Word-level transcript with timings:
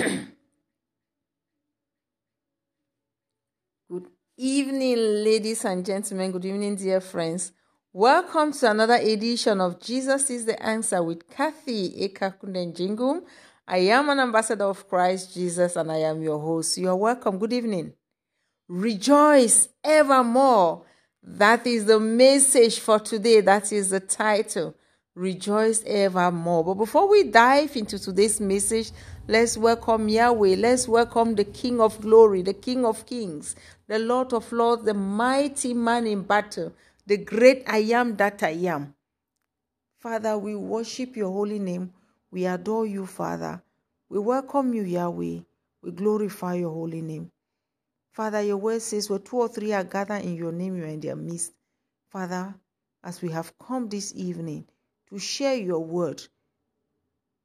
Good 3.89 4.09
evening, 4.37 4.99
ladies 5.25 5.65
and 5.65 5.87
gentlemen. 5.87 6.33
Good 6.33 6.45
evening, 6.45 6.77
dear 6.77 7.01
friends. 7.01 7.53
Welcome 7.91 8.53
to 8.53 8.71
another 8.71 8.97
edition 8.97 9.59
of 9.63 9.81
Jesus 9.81 10.28
is 10.28 10.45
the 10.45 10.63
Answer 10.63 11.03
with 11.03 11.27
Kathy 11.31 12.09
Ekakunden 12.09 12.77
Jingum. 12.77 13.22
I 13.66 13.78
am 13.78 14.10
an 14.10 14.21
ambassador 14.21 14.66
of 14.66 14.87
Christ 14.87 15.33
Jesus 15.33 15.77
and 15.77 15.91
I 15.91 16.01
am 16.01 16.21
your 16.21 16.39
host. 16.39 16.77
You 16.77 16.91
are 16.91 16.97
welcome. 16.97 17.39
Good 17.39 17.54
evening. 17.54 17.95
Rejoice 18.69 19.71
evermore. 19.83 20.84
That 21.22 21.66
is 21.66 21.87
the 21.87 21.99
message 21.99 22.81
for 22.81 22.99
today. 22.99 23.41
That 23.41 23.72
is 23.72 23.89
the 23.89 24.01
title. 24.01 24.75
Rejoice 25.16 25.83
evermore. 25.86 26.65
But 26.65 26.74
before 26.74 27.09
we 27.09 27.24
dive 27.24 27.77
into 27.77 27.98
today's 27.98 28.41
message, 28.41 28.92
let's 29.27 29.59
welcome 29.59 30.09
Yahweh. 30.09 30.54
Let's 30.57 30.86
welcome 30.86 31.34
the 31.34 31.45
King 31.45 31.80
of 31.80 32.01
glory, 32.01 32.42
the 32.42 32.54
King 32.54 32.84
of 32.84 33.04
kings, 33.07 33.57
the 33.89 33.98
Lord 33.98 34.33
of 34.33 34.53
lords, 34.53 34.84
the 34.84 34.95
mighty 34.95 35.74
man 35.74 36.07
in 36.07 36.22
battle, 36.22 36.72
the 37.07 37.16
great 37.16 37.65
I 37.66 37.78
am 37.78 38.16
that 38.16 38.45
I 38.45 38.51
am. 38.51 38.95
Father, 39.98 40.39
we 40.39 40.54
worship 40.54 41.16
your 41.16 41.33
holy 41.33 41.59
name. 41.59 41.92
We 42.30 42.47
adore 42.47 42.86
you, 42.86 43.04
Father. 43.04 43.60
We 44.09 44.21
welcome 44.21 44.72
you, 44.72 44.83
Yahweh. 44.83 45.41
We 45.83 45.91
glorify 45.91 46.54
your 46.54 46.71
holy 46.71 47.03
name. 47.03 47.33
Father, 48.13 48.42
your 48.42 48.59
word 48.59 48.80
says, 48.80 49.10
where 49.10 49.18
two 49.18 49.39
or 49.39 49.48
three 49.48 49.72
are 49.72 49.83
gathered 49.83 50.22
in 50.22 50.36
your 50.36 50.53
name, 50.53 50.77
you 50.77 50.84
are 50.84 50.86
in 50.86 51.01
their 51.01 51.16
midst. 51.16 51.53
Father, 52.10 52.54
as 53.03 53.21
we 53.21 53.30
have 53.30 53.53
come 53.59 53.89
this 53.89 54.13
evening 54.15 54.66
to 55.10 55.18
share 55.18 55.57
your 55.57 55.80
word, 55.80 56.22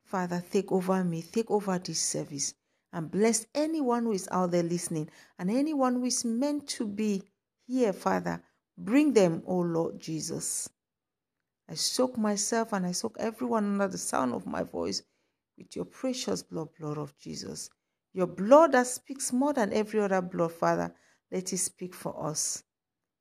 Father, 0.05 0.43
take 0.51 0.71
over 0.71 1.03
me, 1.03 1.23
take 1.23 1.49
over 1.49 1.79
this 1.79 1.99
service, 1.99 2.53
and 2.93 3.11
bless 3.11 3.47
anyone 3.53 4.03
who 4.03 4.11
is 4.13 4.29
out 4.31 4.51
there 4.51 4.63
listening 4.63 5.09
and 5.39 5.49
anyone 5.51 5.95
who 5.95 6.05
is 6.05 6.23
meant 6.23 6.67
to 6.69 6.87
be 6.87 7.23
here, 7.67 7.91
Father. 7.91 8.41
Bring 8.77 9.13
them, 9.13 9.41
O 9.47 9.57
Lord 9.59 9.99
Jesus. 9.99 10.69
I 11.67 11.73
soak 11.73 12.17
myself 12.17 12.73
and 12.73 12.85
I 12.85 12.91
soak 12.91 13.17
everyone 13.19 13.65
under 13.65 13.87
the 13.87 13.97
sound 13.97 14.33
of 14.33 14.45
my 14.45 14.63
voice 14.63 15.01
with 15.57 15.75
your 15.75 15.85
precious 15.85 16.43
blood, 16.43 16.69
blood 16.79 16.97
of 16.97 17.17
Jesus. 17.17 17.69
Your 18.13 18.27
blood 18.27 18.73
that 18.73 18.87
speaks 18.87 19.33
more 19.33 19.53
than 19.53 19.73
every 19.73 19.99
other 19.99 20.21
blood, 20.21 20.51
Father, 20.53 20.93
let 21.31 21.51
it 21.51 21.57
speak 21.57 21.93
for 21.93 22.27
us. 22.27 22.63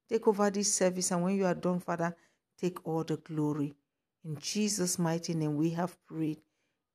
Take 0.08 0.29
over 0.29 0.50
this 0.50 0.73
service, 0.73 1.11
and 1.11 1.23
when 1.23 1.37
you 1.37 1.47
are 1.47 1.55
done, 1.55 1.81
Father, 1.81 2.14
take 2.61 2.87
all 2.87 3.02
the 3.02 3.17
glory. 3.17 3.75
In 4.25 4.38
Jesus' 4.41 4.99
mighty 4.99 5.35
name, 5.35 5.56
we 5.56 5.71
have 5.71 5.97
prayed. 6.06 6.38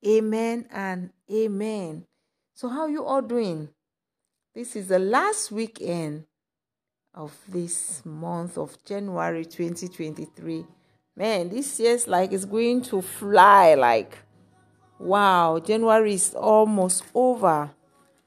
Amen 0.06 0.66
and 0.72 1.12
amen. 1.32 2.06
So, 2.56 2.70
how 2.70 2.88
you 2.88 3.06
all 3.06 3.22
doing? 3.22 3.70
This 4.56 4.76
is 4.76 4.88
the 4.88 4.98
last 4.98 5.52
weekend 5.52 6.26
of 7.14 7.38
this 7.48 8.04
month 8.04 8.58
of 8.58 8.84
January 8.84 9.46
2023. 9.46 10.66
Man, 11.16 11.50
this 11.50 11.80
year's 11.80 12.08
like 12.08 12.32
it's 12.32 12.46
going 12.46 12.82
to 12.84 13.02
fly. 13.02 13.76
Like, 13.76 14.18
wow, 14.98 15.60
January 15.60 16.16
is 16.16 16.34
almost 16.34 17.04
over. 17.14 17.70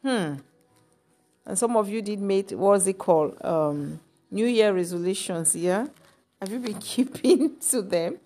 Hmm. 0.02 0.34
And 1.44 1.58
some 1.58 1.76
of 1.76 1.88
you 1.88 2.02
did 2.02 2.20
make 2.20 2.52
what's 2.52 2.86
it 2.86 2.98
called? 2.98 3.36
Um, 3.44 3.98
New 4.30 4.46
Year 4.46 4.72
resolutions, 4.72 5.56
yeah? 5.56 5.86
Have 6.40 6.52
you 6.52 6.60
been 6.60 6.78
keeping 6.80 7.58
to 7.70 7.82
them? 7.82 8.18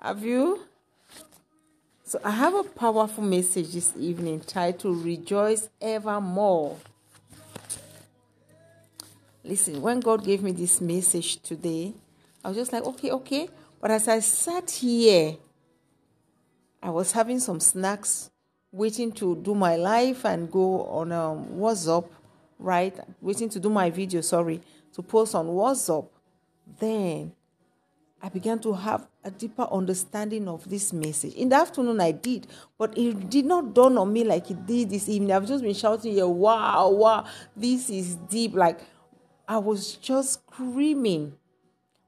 Have 0.00 0.24
you? 0.24 0.60
So 2.04 2.20
I 2.24 2.30
have 2.30 2.54
a 2.54 2.62
powerful 2.62 3.24
message 3.24 3.72
this 3.72 3.92
evening 3.98 4.38
titled 4.38 5.04
Rejoice 5.04 5.68
Evermore. 5.80 6.76
Listen, 9.42 9.82
when 9.82 9.98
God 9.98 10.22
gave 10.22 10.40
me 10.40 10.52
this 10.52 10.80
message 10.80 11.42
today, 11.42 11.94
I 12.44 12.48
was 12.48 12.56
just 12.56 12.72
like, 12.72 12.84
okay, 12.84 13.10
okay. 13.10 13.48
But 13.80 13.90
as 13.90 14.06
I 14.06 14.20
sat 14.20 14.70
here, 14.70 15.36
I 16.80 16.90
was 16.90 17.10
having 17.10 17.40
some 17.40 17.58
snacks, 17.58 18.30
waiting 18.70 19.10
to 19.12 19.34
do 19.34 19.52
my 19.52 19.74
live 19.74 20.24
and 20.24 20.48
go 20.48 20.84
on 20.84 21.10
um, 21.10 21.44
WhatsApp, 21.56 22.08
right? 22.60 22.96
Waiting 23.20 23.48
to 23.48 23.58
do 23.58 23.68
my 23.68 23.90
video, 23.90 24.20
sorry, 24.20 24.60
to 24.92 25.02
post 25.02 25.34
on 25.34 25.48
WhatsApp. 25.48 26.08
Then 26.78 27.32
I 28.22 28.28
began 28.28 28.60
to 28.60 28.72
have 28.74 29.08
a 29.28 29.30
deeper 29.30 29.68
understanding 29.70 30.48
of 30.48 30.68
this 30.68 30.92
message. 30.92 31.34
In 31.34 31.50
the 31.50 31.56
afternoon, 31.56 32.00
I 32.00 32.12
did, 32.12 32.46
but 32.78 32.96
it 32.96 33.28
did 33.28 33.44
not 33.44 33.74
dawn 33.74 33.98
on 33.98 34.12
me 34.12 34.24
like 34.24 34.50
it 34.50 34.66
did 34.66 34.90
this 34.90 35.08
evening. 35.08 35.32
I've 35.32 35.46
just 35.46 35.62
been 35.62 35.74
shouting 35.74 36.14
here, 36.14 36.26
wow, 36.26 36.88
wow, 36.88 37.26
this 37.54 37.90
is 37.90 38.14
deep. 38.14 38.54
Like 38.54 38.80
I 39.46 39.58
was 39.58 39.96
just 39.96 40.40
screaming. 40.44 41.34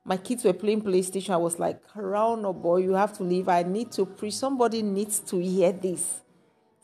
My 0.04 0.16
kids 0.16 0.44
were 0.44 0.54
playing 0.54 0.82
PlayStation. 0.82 1.30
I 1.30 1.36
was 1.36 1.58
like, 1.58 1.80
around, 1.94 2.44
oh 2.46 2.54
boy, 2.54 2.78
you 2.78 2.94
have 2.94 3.12
to 3.18 3.22
leave. 3.22 3.48
I 3.48 3.62
need 3.62 3.92
to 3.92 4.06
preach. 4.06 4.34
Somebody 4.34 4.82
needs 4.82 5.20
to 5.20 5.38
hear 5.38 5.72
this. 5.72 6.22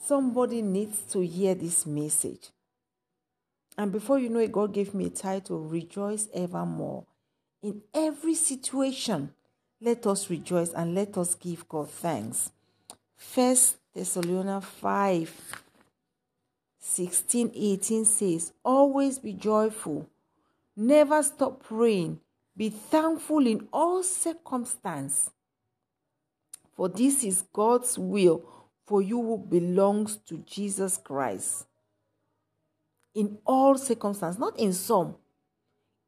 Somebody 0.05 0.61
needs 0.61 1.01
to 1.13 1.21
hear 1.21 1.55
this 1.55 1.87
message. 1.87 2.51
And 3.79 3.91
before 3.91 4.19
you 4.19 4.29
know 4.29 4.41
it, 4.41 4.53
God 4.53 4.73
gave 4.73 4.95
me 4.95 5.07
a 5.07 5.11
title, 5.11 5.61
Rejoice 5.61 6.29
Evermore. 6.35 7.07
In 7.63 7.83
every 7.95 8.35
situation, 8.35 9.33
let 9.81 10.07
us 10.07 10.31
rejoice 10.31 10.73
and 10.73 10.95
let 10.95 11.17
us 11.19 11.35
give 11.35 11.69
God 11.69 11.91
thanks. 11.91 12.51
First 13.17 13.77
Thessalonians 13.95 14.65
5 14.65 15.63
16 16.79 17.51
18 17.55 18.05
says, 18.05 18.53
Always 18.65 19.19
be 19.19 19.33
joyful, 19.33 20.09
never 20.77 21.23
stop 21.23 21.63
praying, 21.63 22.21
be 22.57 22.71
thankful 22.71 23.47
in 23.47 23.69
all 23.73 24.03
circumstances. 24.03 25.31
For 26.75 26.89
this 26.89 27.25
is 27.25 27.45
God's 27.53 27.99
will 27.99 28.45
for 28.87 29.03
you 29.03 29.21
who 29.21 29.39
belongs 29.39 30.17
to 30.29 30.39
Jesus 30.39 30.99
Christ. 30.99 31.67
In 33.15 33.39
all 33.47 33.79
circumstances, 33.79 34.39
not 34.39 34.59
in 34.59 34.75
some, 34.75 35.17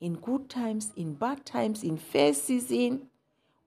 in 0.01 0.15
good 0.15 0.49
times, 0.49 0.93
in 0.95 1.15
bad 1.15 1.45
times, 1.45 1.83
in 1.83 1.97
fair 1.97 2.35
season, 2.35 3.08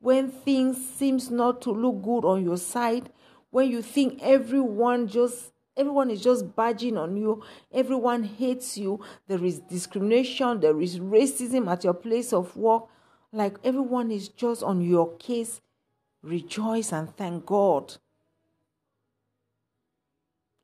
when 0.02 0.32
things 0.32 0.84
seems 0.96 1.30
not 1.30 1.62
to 1.62 1.72
look 1.72 2.02
good 2.02 2.26
on 2.26 2.44
your 2.44 2.58
side, 2.58 3.10
when 3.52 3.70
you 3.70 3.82
think 3.82 4.20
everyone 4.22 5.08
just 5.08 5.52
everyone 5.78 6.10
is 6.10 6.22
just 6.22 6.54
badging 6.56 6.98
on 6.98 7.16
you, 7.16 7.42
everyone 7.72 8.24
hates 8.24 8.78
you, 8.78 9.00
there 9.28 9.44
is 9.44 9.60
discrimination, 9.60 10.60
there 10.60 10.82
is 10.82 11.00
racism 11.00 11.72
at 11.72 11.84
your 11.84 11.94
place 11.94 12.34
of 12.34 12.56
work, 12.58 12.84
like 13.32 13.58
everyone 13.64 14.12
is 14.12 14.28
just 14.28 14.64
on 14.64 14.82
your 14.82 15.16
case, 15.16 15.62
rejoice 16.22 16.92
and 16.92 17.16
thank 17.16 17.46
God. 17.46 17.96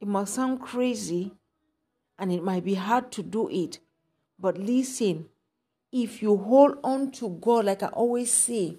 It 0.01 0.07
must 0.07 0.33
sound 0.33 0.61
crazy 0.61 1.31
and 2.19 2.31
it 2.31 2.43
might 2.43 2.65
be 2.65 2.75
hard 2.75 3.11
to 3.13 3.23
do 3.23 3.47
it, 3.49 3.79
but 4.37 4.57
listen, 4.57 5.29
if 5.91 6.21
you 6.21 6.35
hold 6.35 6.79
on 6.83 7.11
to 7.11 7.29
God, 7.29 7.65
like 7.65 7.81
I 7.81 7.87
always 7.87 8.31
say, 8.31 8.77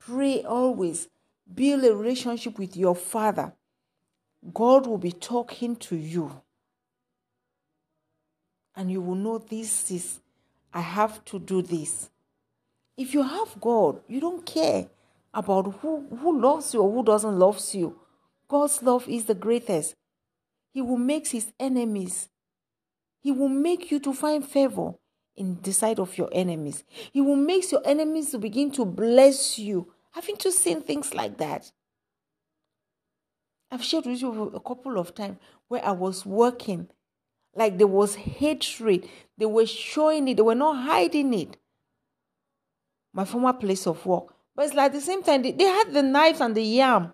pray 0.00 0.42
always, 0.42 1.08
build 1.52 1.84
a 1.84 1.94
relationship 1.94 2.58
with 2.58 2.76
your 2.76 2.96
Father, 2.96 3.52
God 4.52 4.86
will 4.86 4.98
be 4.98 5.12
talking 5.12 5.76
to 5.76 5.96
you. 5.96 6.40
And 8.74 8.90
you 8.90 9.00
will 9.02 9.14
know 9.14 9.38
this 9.38 9.90
is, 9.90 10.20
I 10.72 10.80
have 10.80 11.24
to 11.26 11.38
do 11.38 11.62
this. 11.62 12.10
If 12.96 13.14
you 13.14 13.22
have 13.22 13.60
God, 13.60 14.00
you 14.08 14.20
don't 14.20 14.44
care 14.44 14.88
about 15.32 15.74
who, 15.80 16.06
who 16.20 16.40
loves 16.40 16.74
you 16.74 16.80
or 16.80 16.92
who 16.92 17.04
doesn't 17.04 17.38
love 17.38 17.60
you. 17.72 17.98
God's 18.48 18.82
love 18.82 19.08
is 19.08 19.26
the 19.26 19.34
greatest. 19.34 19.94
He 20.72 20.82
will 20.82 20.98
make 20.98 21.28
his 21.28 21.52
enemies. 21.60 22.28
He 23.20 23.30
will 23.32 23.48
make 23.48 23.90
you 23.90 24.00
to 24.00 24.12
find 24.12 24.44
favor 24.44 24.94
in 25.36 25.58
the 25.62 25.72
sight 25.72 25.98
of 25.98 26.16
your 26.18 26.28
enemies. 26.32 26.84
He 27.12 27.20
will 27.20 27.36
make 27.36 27.70
your 27.70 27.82
enemies 27.84 28.30
to 28.30 28.38
begin 28.38 28.70
to 28.72 28.84
bless 28.84 29.58
you. 29.58 29.92
Haven't 30.12 30.44
you 30.44 30.50
seen 30.50 30.82
things 30.82 31.14
like 31.14 31.38
that? 31.38 31.72
I've 33.70 33.84
shared 33.84 34.06
with 34.06 34.20
you 34.20 34.50
a 34.54 34.60
couple 34.60 34.98
of 34.98 35.14
times 35.14 35.38
where 35.68 35.84
I 35.84 35.92
was 35.92 36.26
working, 36.26 36.88
like 37.54 37.78
there 37.78 37.86
was 37.86 38.16
hatred. 38.16 39.08
They 39.38 39.46
were 39.46 39.66
showing 39.66 40.26
it, 40.28 40.36
they 40.36 40.42
were 40.42 40.54
not 40.54 40.84
hiding 40.84 41.32
it. 41.34 41.56
My 43.12 43.24
former 43.24 43.52
place 43.52 43.86
of 43.86 44.04
work. 44.04 44.34
But 44.56 44.66
it's 44.66 44.74
like 44.74 44.86
at 44.86 44.92
the 44.92 45.00
same 45.00 45.22
time, 45.22 45.42
they, 45.42 45.52
they 45.52 45.64
had 45.64 45.92
the 45.92 46.02
knife 46.02 46.40
and 46.40 46.54
the 46.54 46.62
yam. 46.62 47.12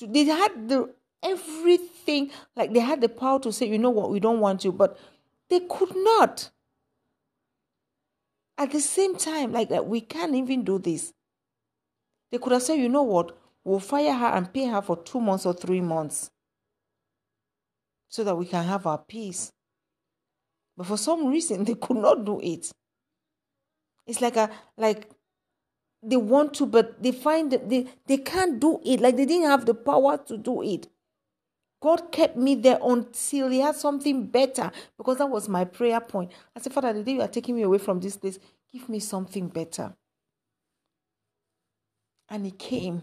They 0.00 0.24
had 0.24 0.68
the 0.68 0.94
everything, 1.22 2.30
like 2.56 2.72
they 2.72 2.80
had 2.80 3.00
the 3.00 3.08
power 3.08 3.40
to 3.40 3.52
say, 3.52 3.66
you 3.66 3.78
know 3.78 3.90
what, 3.90 4.10
we 4.10 4.20
don't 4.20 4.40
want 4.40 4.64
you, 4.64 4.72
but 4.72 4.98
they 5.50 5.60
could 5.60 5.94
not. 5.94 6.50
At 8.58 8.72
the 8.72 8.80
same 8.80 9.16
time, 9.16 9.52
like 9.52 9.68
that, 9.68 9.86
we 9.86 10.00
can't 10.00 10.34
even 10.34 10.64
do 10.64 10.80
this. 10.80 11.12
They 12.32 12.38
could 12.38 12.52
have 12.52 12.62
said, 12.62 12.74
you 12.74 12.88
know 12.88 13.04
what, 13.04 13.38
we'll 13.64 13.78
fire 13.78 14.12
her 14.12 14.26
and 14.26 14.52
pay 14.52 14.66
her 14.66 14.82
for 14.82 14.96
two 14.96 15.20
months 15.20 15.46
or 15.46 15.54
three 15.54 15.80
months 15.80 16.30
so 18.08 18.24
that 18.24 18.36
we 18.36 18.46
can 18.46 18.64
have 18.64 18.86
our 18.86 18.98
peace. 18.98 19.52
But 20.76 20.88
for 20.88 20.96
some 20.96 21.28
reason, 21.28 21.64
they 21.64 21.74
could 21.74 21.98
not 21.98 22.24
do 22.24 22.40
it. 22.40 22.70
It's 24.06 24.20
like 24.20 24.36
a 24.36 24.50
like 24.76 25.08
they 26.02 26.16
want 26.16 26.54
to, 26.54 26.66
but 26.66 27.02
they 27.02 27.12
find 27.12 27.50
that 27.52 27.68
they, 27.68 27.86
they 28.06 28.16
can't 28.16 28.58
do 28.58 28.80
it. 28.84 29.00
Like 29.00 29.16
they 29.16 29.26
didn't 29.26 29.50
have 29.50 29.66
the 29.66 29.74
power 29.74 30.16
to 30.26 30.36
do 30.36 30.62
it. 30.62 30.88
God 31.80 32.10
kept 32.10 32.36
me 32.36 32.56
there 32.56 32.78
until 32.82 33.48
He 33.50 33.60
had 33.60 33.76
something 33.76 34.26
better 34.26 34.70
because 34.96 35.18
that 35.18 35.30
was 35.30 35.48
my 35.48 35.64
prayer 35.64 36.00
point. 36.00 36.32
I 36.56 36.60
said, 36.60 36.72
Father, 36.72 36.92
the 36.92 37.02
day 37.02 37.12
you 37.12 37.22
are 37.22 37.28
taking 37.28 37.56
me 37.56 37.62
away 37.62 37.78
from 37.78 38.00
this 38.00 38.16
place, 38.16 38.38
give 38.72 38.88
me 38.88 38.98
something 38.98 39.48
better. 39.48 39.94
And 42.28 42.44
He 42.44 42.50
came 42.50 43.02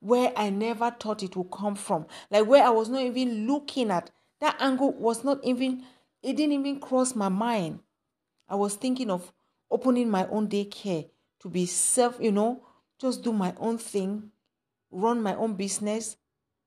where 0.00 0.32
I 0.36 0.50
never 0.50 0.90
thought 0.90 1.22
it 1.22 1.36
would 1.36 1.50
come 1.50 1.76
from, 1.76 2.06
like 2.30 2.46
where 2.46 2.64
I 2.64 2.70
was 2.70 2.88
not 2.88 3.02
even 3.02 3.46
looking 3.46 3.90
at. 3.90 4.10
That 4.40 4.56
angle 4.60 4.92
was 4.92 5.22
not 5.22 5.38
even, 5.44 5.84
it 6.22 6.36
didn't 6.36 6.52
even 6.52 6.80
cross 6.80 7.14
my 7.14 7.28
mind. 7.28 7.80
I 8.48 8.56
was 8.56 8.74
thinking 8.74 9.10
of 9.10 9.32
opening 9.70 10.10
my 10.10 10.26
own 10.26 10.48
daycare 10.48 11.08
to 11.40 11.48
be 11.48 11.66
self, 11.66 12.18
you 12.20 12.32
know, 12.32 12.64
just 13.00 13.22
do 13.22 13.32
my 13.32 13.54
own 13.58 13.78
thing, 13.78 14.30
run 14.90 15.22
my 15.22 15.34
own 15.36 15.54
business 15.54 16.16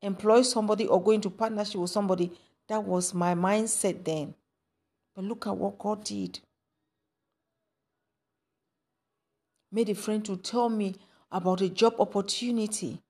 employ 0.05 0.43
somebody 0.43 0.85
or 0.87 1.01
go 1.01 1.11
into 1.11 1.29
partnership 1.29 1.81
with 1.81 1.89
somebody. 1.89 2.31
That 2.67 2.83
was 2.83 3.13
my 3.13 3.33
mindset 3.33 4.03
then. 4.03 4.35
But 5.15 5.25
look 5.25 5.47
at 5.47 5.57
what 5.57 5.77
God 5.77 6.03
did. 6.03 6.39
Made 9.71 9.89
a 9.89 9.95
friend 9.95 10.23
to 10.25 10.37
tell 10.37 10.69
me 10.69 10.95
about 11.31 11.61
a 11.61 11.69
job 11.69 11.95
opportunity. 11.99 13.01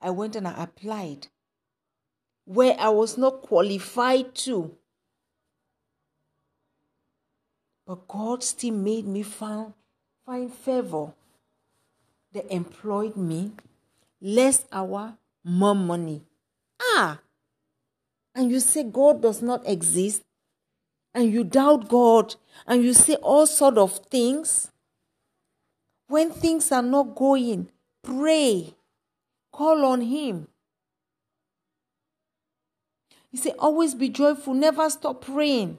I 0.00 0.10
went 0.10 0.36
and 0.36 0.46
I 0.46 0.62
applied 0.62 1.28
where 2.44 2.76
I 2.78 2.88
was 2.90 3.18
not 3.18 3.42
qualified 3.42 4.34
to. 4.36 4.76
But 7.86 8.06
God 8.08 8.42
still 8.42 8.74
made 8.74 9.06
me 9.06 9.22
find, 9.22 9.72
find 10.24 10.52
favor. 10.52 11.12
They 12.32 12.44
employed 12.50 13.16
me, 13.16 13.52
less 14.20 14.64
hour, 14.72 15.16
more 15.46 15.76
money. 15.76 16.24
Ah! 16.80 17.20
And 18.34 18.50
you 18.50 18.60
say 18.60 18.82
God 18.82 19.22
does 19.22 19.40
not 19.40 19.66
exist, 19.66 20.22
and 21.14 21.32
you 21.32 21.44
doubt 21.44 21.88
God, 21.88 22.34
and 22.66 22.82
you 22.82 22.92
say 22.92 23.14
all 23.14 23.46
sort 23.46 23.78
of 23.78 23.98
things. 24.10 24.72
When 26.08 26.30
things 26.30 26.70
are 26.72 26.82
not 26.82 27.14
going, 27.14 27.68
pray. 28.02 28.74
Call 29.52 29.84
on 29.84 30.02
Him. 30.02 30.48
He 33.30 33.36
said, 33.36 33.54
always 33.58 33.94
be 33.94 34.08
joyful, 34.08 34.54
never 34.54 34.88
stop 34.90 35.24
praying. 35.24 35.78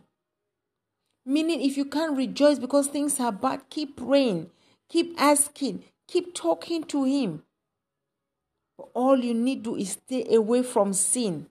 Meaning, 1.26 1.62
if 1.62 1.76
you 1.78 1.86
can't 1.86 2.18
rejoice 2.18 2.58
because 2.58 2.88
things 2.88 3.20
are 3.20 3.32
bad, 3.32 3.70
keep 3.70 3.98
praying, 3.98 4.50
keep 4.90 5.14
asking, 5.18 5.84
keep 6.08 6.34
talking 6.34 6.84
to 6.86 7.04
Him. 7.04 7.44
But 8.78 8.90
all 8.94 9.18
you 9.18 9.34
need 9.34 9.64
to 9.64 9.72
do 9.72 9.76
is 9.76 9.92
stay 9.92 10.36
away 10.36 10.64
from 10.64 10.94
sin. 10.94 11.48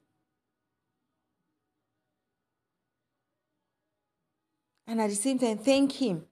And 4.86 5.00
at 5.00 5.10
the 5.10 5.16
same 5.16 5.38
time, 5.38 5.58
thank 5.58 5.92
Him 5.92 6.26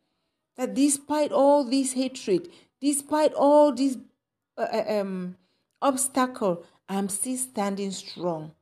that 0.56 0.74
despite 0.74 1.32
all 1.32 1.64
this 1.64 1.92
hatred, 1.92 2.48
despite 2.80 3.32
all 3.34 3.72
this 3.72 3.96
uh, 4.56 4.60
uh 4.72 5.00
um, 5.00 5.36
obstacle, 5.82 6.64
I'm 6.88 7.08
still 7.08 7.36
standing 7.36 7.90
strong 7.90 8.52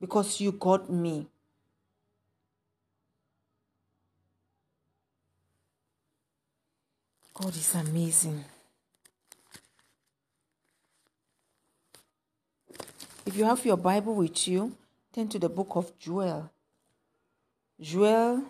because 0.00 0.40
you 0.40 0.52
got 0.52 0.90
me. 0.90 1.26
God 7.32 7.56
is 7.56 7.74
amazing. 7.74 8.44
If 13.26 13.36
you 13.36 13.44
have 13.44 13.64
your 13.66 13.76
Bible 13.76 14.14
with 14.14 14.48
you, 14.48 14.74
turn 15.12 15.28
to 15.28 15.38
the 15.38 15.50
book 15.50 15.76
of 15.76 15.96
Joel. 15.98 16.50
Joel 17.78 18.44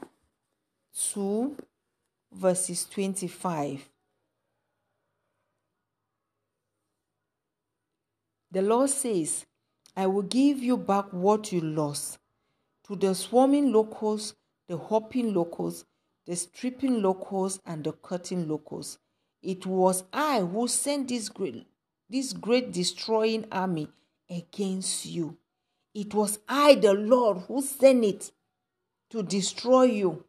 2, 1.13 1.57
verses 2.33 2.87
25. 2.87 3.89
The 8.53 8.63
Lord 8.63 8.91
says, 8.91 9.45
I 9.97 10.07
will 10.07 10.23
give 10.23 10.61
you 10.61 10.77
back 10.77 11.07
what 11.13 11.51
you 11.53 11.61
lost 11.61 12.19
to 12.87 12.95
the 12.95 13.15
swarming 13.15 13.73
locusts, 13.73 14.35
the 14.69 14.77
hopping 14.77 15.35
locusts, 15.35 15.85
the 16.27 16.37
stripping 16.37 17.03
locusts, 17.03 17.61
and 17.67 17.83
the 17.83 17.93
cutting 17.93 18.49
locusts. 18.49 18.99
It 19.43 19.67
was 19.67 20.05
I 20.13 20.41
who 20.41 20.69
sent 20.69 21.09
this 21.09 21.29
great, 21.29 21.67
this 22.09 22.33
great 22.33 22.73
destroying 22.73 23.47
army 23.51 23.89
against 24.31 25.07
you. 25.07 25.37
It 25.95 26.15
was 26.15 26.39
I, 26.49 26.77
the 26.77 26.95
Lord, 26.95 27.39
who 27.49 27.63
sent 27.63 28.05
it 28.05 28.31
to 29.11 29.23
destroy 29.23 29.85
you. 29.85 30.25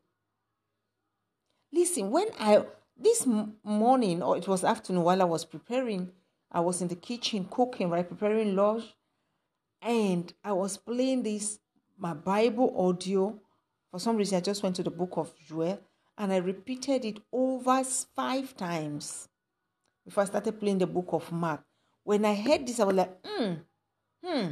Listen, 1.72 2.10
when 2.10 2.28
I, 2.40 2.66
this 2.98 3.28
morning, 3.64 4.24
or 4.24 4.38
it 4.38 4.48
was 4.48 4.64
afternoon 4.64 5.04
while 5.04 5.22
I 5.22 5.26
was 5.26 5.46
preparing, 5.46 6.12
I 6.52 6.60
was 6.60 6.82
in 6.82 6.88
the 6.88 6.96
kitchen 6.96 7.48
cooking, 7.50 7.90
right, 7.90 8.08
preparing 8.08 8.56
lunch, 8.56 8.84
and 9.82 10.34
I 10.44 10.52
was 10.54 10.78
playing 10.78 11.24
this, 11.24 11.60
my 11.98 12.14
Bible 12.14 12.74
audio. 12.78 13.40
For 13.92 14.00
some 14.00 14.18
reason, 14.18 14.38
I 14.38 14.42
just 14.42 14.64
went 14.64 14.76
to 14.78 14.84
the 14.84 14.92
book 14.92 15.14
of 15.18 15.32
Joel 15.48 15.80
and 16.18 16.32
I 16.32 16.38
repeated 16.38 17.06
it 17.06 17.20
over 17.32 17.84
five 18.16 18.56
times 18.56 19.28
before 20.06 20.24
I 20.24 20.28
started 20.28 20.60
playing 20.60 20.80
the 20.80 20.88
book 20.88 21.10
of 21.12 21.32
Mark. 21.32 21.64
When 22.04 22.26
I 22.26 22.36
heard 22.36 22.68
this, 22.68 22.80
I 22.80 22.86
was 22.86 22.96
like, 22.96 23.18
hmm, 23.26 23.54
hmm, 24.24 24.48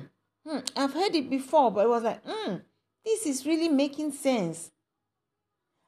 hmm. 0.46 0.60
I've 0.76 0.94
heard 0.94 1.16
it 1.16 1.30
before, 1.30 1.72
but 1.72 1.86
it 1.86 1.90
was 1.90 2.04
like, 2.04 2.22
hmm, 2.26 2.56
this 3.06 3.26
is 3.26 3.46
really 3.46 3.70
making 3.70 4.12
sense. 4.12 4.72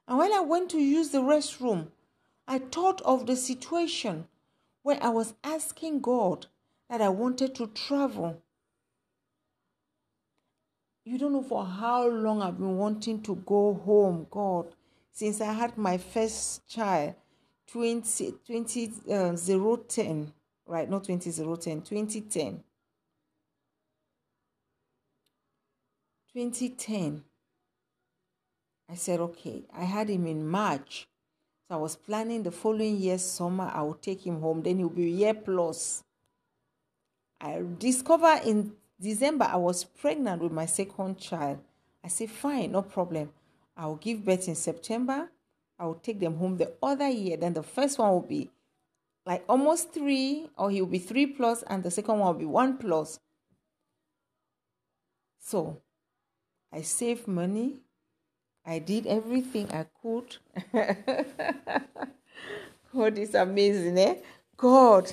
And 0.08 0.18
when 0.18 0.32
I 0.32 0.40
went 0.40 0.70
to 0.70 0.78
use 0.78 1.10
the 1.10 1.18
restroom, 1.18 1.88
I 2.46 2.58
thought 2.58 3.00
of 3.02 3.26
the 3.26 3.36
situation 3.36 4.26
where 4.82 5.02
I 5.02 5.10
was 5.10 5.34
asking 5.44 6.00
God 6.00 6.46
that 6.90 7.00
I 7.00 7.08
wanted 7.08 7.54
to 7.56 7.68
travel. 7.68 8.42
You 11.04 11.18
don't 11.18 11.32
know 11.32 11.42
for 11.42 11.64
how 11.64 12.06
long 12.08 12.42
I've 12.42 12.58
been 12.58 12.76
wanting 12.76 13.22
to 13.22 13.36
go 13.36 13.74
home, 13.74 14.26
God, 14.30 14.74
since 15.12 15.40
I 15.40 15.52
had 15.52 15.76
my 15.76 15.98
first 15.98 16.68
child, 16.68 17.14
20, 17.68 18.34
20 18.46 18.92
uh, 19.10 19.36
010, 19.88 20.32
right? 20.66 20.90
Not 20.90 21.04
20 21.04 21.32
010, 21.32 21.82
2010. 21.82 22.62
2010. 26.34 27.22
I 28.90 28.94
said, 28.94 29.20
okay, 29.20 29.64
I 29.74 29.84
had 29.84 30.08
him 30.08 30.26
in 30.26 30.46
March. 30.46 31.08
So 31.68 31.74
I 31.74 31.78
was 31.78 31.96
planning 31.96 32.42
the 32.42 32.50
following 32.50 32.96
year's 32.96 33.24
summer, 33.24 33.70
I 33.72 33.82
would 33.82 34.02
take 34.02 34.26
him 34.26 34.40
home. 34.40 34.62
Then 34.62 34.78
he'll 34.78 34.88
be 34.88 35.04
a 35.04 35.08
year 35.08 35.34
plus. 35.34 36.04
I 37.40 37.62
discovered 37.78 38.42
in 38.44 38.72
December 39.00 39.48
I 39.50 39.56
was 39.56 39.84
pregnant 39.84 40.42
with 40.42 40.52
my 40.52 40.66
second 40.66 41.18
child. 41.18 41.58
I 42.04 42.08
said, 42.08 42.30
fine, 42.30 42.72
no 42.72 42.82
problem. 42.82 43.30
I 43.76 43.86
will 43.86 43.96
give 43.96 44.24
birth 44.24 44.48
in 44.48 44.54
September. 44.54 45.30
I 45.78 45.86
will 45.86 45.94
take 45.94 46.20
them 46.20 46.36
home 46.36 46.56
the 46.56 46.72
other 46.82 47.08
year. 47.08 47.36
Then 47.36 47.54
the 47.54 47.62
first 47.62 47.98
one 47.98 48.10
will 48.10 48.20
be 48.20 48.50
like 49.24 49.44
almost 49.48 49.92
three, 49.92 50.48
or 50.56 50.70
he 50.70 50.80
will 50.80 50.88
be 50.88 50.98
three 50.98 51.26
plus, 51.26 51.62
and 51.64 51.82
the 51.82 51.90
second 51.90 52.18
one 52.18 52.32
will 52.32 52.40
be 52.40 52.44
one 52.44 52.76
plus. 52.76 53.18
So 55.38 55.80
I 56.72 56.82
saved 56.82 57.28
money. 57.28 57.80
I 58.64 58.78
did 58.78 59.06
everything 59.06 59.70
I 59.72 59.86
could. 60.00 60.36
God 62.94 63.18
is 63.18 63.34
amazing, 63.34 63.98
eh? 63.98 64.16
God. 64.56 65.12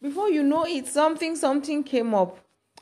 Before 0.00 0.30
you 0.30 0.42
know 0.42 0.64
it, 0.66 0.86
something, 0.86 1.36
something 1.36 1.84
came 1.84 2.14
up. 2.14 2.38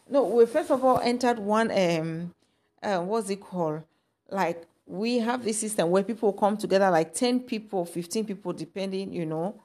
No, 0.08 0.24
we 0.24 0.46
first 0.46 0.70
of 0.70 0.84
all 0.84 1.00
entered 1.00 1.38
one 1.38 1.70
um 1.70 2.34
uh, 2.82 3.00
what's 3.00 3.28
it 3.30 3.40
called? 3.40 3.82
Like 4.30 4.66
we 4.86 5.18
have 5.18 5.44
this 5.44 5.58
system 5.58 5.90
where 5.90 6.04
people 6.04 6.32
come 6.32 6.56
together, 6.56 6.90
like 6.90 7.12
10 7.12 7.40
people, 7.40 7.84
15 7.84 8.24
people, 8.24 8.52
depending, 8.52 9.12
you 9.12 9.26
know, 9.26 9.60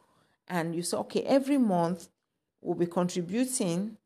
and 0.47 0.73
you 0.75 0.81
say, 0.81 0.97
okay, 0.97 1.21
every 1.23 1.57
month 1.59 2.09
we'll 2.61 2.75
be 2.75 2.87
contributing 2.87 3.97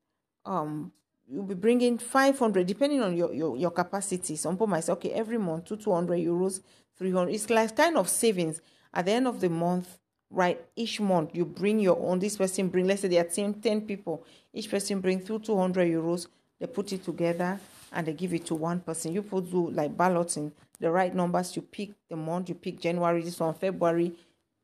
um 0.46 0.92
you'll 1.28 1.44
be 1.44 1.56
bringing 1.56 1.98
500 1.98 2.66
depending 2.66 3.02
on 3.02 3.16
your, 3.16 3.34
your, 3.34 3.58
your 3.58 3.72
capacity. 3.72 4.36
Some 4.36 4.56
people 4.56 4.68
might 4.68 4.84
say, 4.84 4.94
okay, 4.94 5.12
every 5.12 5.38
month, 5.38 5.66
two 5.66 5.78
200 5.78 6.20
euros, 6.20 6.62
300. 6.98 7.34
It's 7.34 7.50
like 7.50 7.76
kind 7.76 7.98
of 7.98 8.10
savings. 8.10 8.62
At 8.94 9.06
the 9.06 9.12
end 9.12 9.28
of 9.28 9.42
the 9.42 9.50
month, 9.50 9.98
right, 10.30 10.60
each 10.76 11.00
month 11.00 11.32
you 11.34 11.46
bring 11.46 11.80
your 11.80 12.00
own. 12.00 12.20
This 12.20 12.38
person 12.38 12.70
bring, 12.70 12.88
let's 12.88 13.02
say 13.02 13.08
they 13.08 13.20
are 13.20 13.24
10, 13.24 13.56
10 13.56 13.82
people. 13.82 14.24
Each 14.54 14.70
person 14.70 15.02
bring 15.02 15.20
through 15.20 15.40
200 15.40 15.88
euros. 15.88 16.28
They 16.60 16.68
put 16.68 16.94
it 16.94 17.04
together 17.04 17.60
and 17.92 18.08
they 18.08 18.14
give 18.14 18.34
it 18.34 18.46
to 18.48 18.56
one 18.56 18.80
person. 18.80 19.14
You 19.14 19.22
put 19.22 19.50
do 19.50 19.72
like 19.72 19.96
balloting, 19.96 20.52
the 20.80 20.92
right 20.92 21.14
numbers. 21.14 21.56
You 21.56 21.62
pick 21.62 21.92
the 22.10 22.16
month, 22.16 22.50
you 22.50 22.56
pick 22.56 22.80
January, 22.80 23.22
this 23.22 23.40
one, 23.40 23.54
February. 23.54 24.14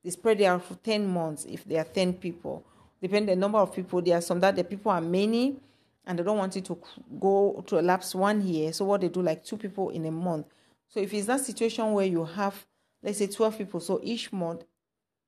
They 0.04 0.10
spread 0.10 0.42
it 0.42 0.46
out 0.46 0.64
for 0.64 0.76
10 0.76 1.08
months 1.08 1.46
if 1.46 1.66
there 1.66 1.82
are 1.82 1.86
10 1.86 2.14
people. 2.14 2.64
Depending 3.02 3.36
the 3.36 3.40
number 3.40 3.58
of 3.58 3.74
people, 3.74 4.02
there 4.02 4.18
are 4.18 4.22
some 4.22 4.40
that 4.40 4.56
the 4.56 4.64
people 4.64 4.92
are 4.92 5.02
many 5.02 5.58
and 6.06 6.18
they 6.18 6.24
don't 6.24 6.38
want 6.38 6.58
it 6.58 6.66
to 6.66 6.78
go 7.20 7.64
to 7.68 7.78
elapse 7.78 8.16
one 8.16 8.46
year. 8.46 8.74
So 8.74 8.86
what 8.86 9.02
they 9.02 9.10
do, 9.10 9.22
like 9.22 9.44
two 9.46 9.58
people 9.58 9.90
in 9.90 10.06
a 10.06 10.12
month. 10.12 10.48
So 10.88 11.00
if 11.00 11.14
it's 11.14 11.28
that 11.28 11.42
situation 11.42 11.94
where 11.94 12.06
you 12.06 12.26
have, 12.26 12.66
let's 13.04 13.20
say, 13.20 13.28
twelve 13.28 13.58
people, 13.58 13.80
so 13.80 14.00
each 14.04 14.34
month, 14.34 14.64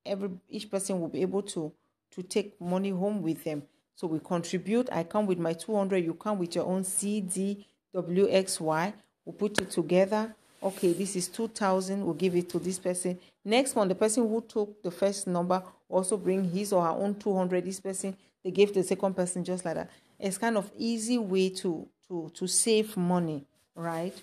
every 0.06 0.30
each 0.50 0.70
person 0.70 1.00
will 1.00 1.10
be 1.10 1.22
able 1.22 1.44
to 1.44 1.72
to 2.12 2.24
take 2.24 2.60
money 2.60 2.90
home 2.90 3.22
with 3.22 3.44
them. 3.44 3.64
So 3.96 4.08
we 4.08 4.20
contribute. 4.20 4.90
I 4.92 5.04
come 5.04 5.26
with 5.26 5.40
my 5.40 5.54
two 5.54 5.76
hundred. 5.76 6.04
You 6.04 6.16
come 6.16 6.40
with 6.40 6.56
your 6.56 6.66
own 6.66 6.84
C 6.84 7.22
D 7.22 7.66
W 7.94 8.28
X 8.30 8.60
Y. 8.60 8.94
We 9.26 9.34
put 9.34 9.62
it 9.62 9.72
together. 9.72 10.36
Okay, 10.62 10.94
this 10.94 11.16
is 11.16 11.28
two 11.28 11.48
thousand. 11.48 12.04
We'll 12.04 12.14
give 12.16 12.36
it 12.36 12.50
to 12.50 12.60
this 12.60 12.80
person. 12.80 13.20
Next 13.46 13.76
one, 13.76 13.88
the 13.88 13.96
person 13.96 14.28
who 14.28 14.42
took 14.42 14.82
the 14.82 14.92
first 14.92 15.28
number 15.28 15.62
also 15.88 16.18
bring 16.18 16.50
his 16.50 16.74
or 16.74 16.82
her 16.84 16.92
own 16.92 17.16
two 17.16 17.36
hundred. 17.36 17.66
This 17.66 17.80
person 17.80 18.18
they 18.44 18.52
gave 18.52 18.74
the 18.74 18.84
second 18.84 19.14
person 19.14 19.44
just 19.44 19.64
like 19.64 19.76
that 19.76 19.90
it's 20.24 20.38
kind 20.38 20.58
of 20.58 20.72
easy 20.78 21.18
way 21.18 21.50
to 21.50 21.88
to 22.08 22.32
to 22.34 22.48
save 22.48 22.96
money 22.98 23.46
right 23.76 24.14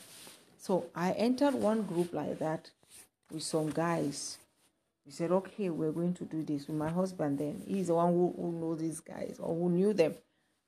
so 0.59 0.87
i 0.95 1.13
entered 1.13 1.55
one 1.55 1.83
group 1.83 2.13
like 2.13 2.39
that 2.39 2.71
with 3.31 3.43
some 3.43 3.71
guys 3.71 4.39
we 5.07 5.13
said 5.13 5.31
okay 5.31 5.71
we're 5.71 5.93
going 5.93 6.15
to 6.15 6.25
do 6.25 6.43
this 6.43 6.67
with 6.67 6.77
my 6.77 6.89
husband 6.89 7.39
then 7.39 7.63
he's 7.67 7.89
the 7.89 7.95
one 7.95 8.13
who, 8.13 8.35
who 8.37 8.53
knows 8.53 8.81
these 8.81 9.01
guys 9.01 9.37
or 9.39 9.55
who 9.55 9.69
knew 9.71 9.93
them 9.93 10.15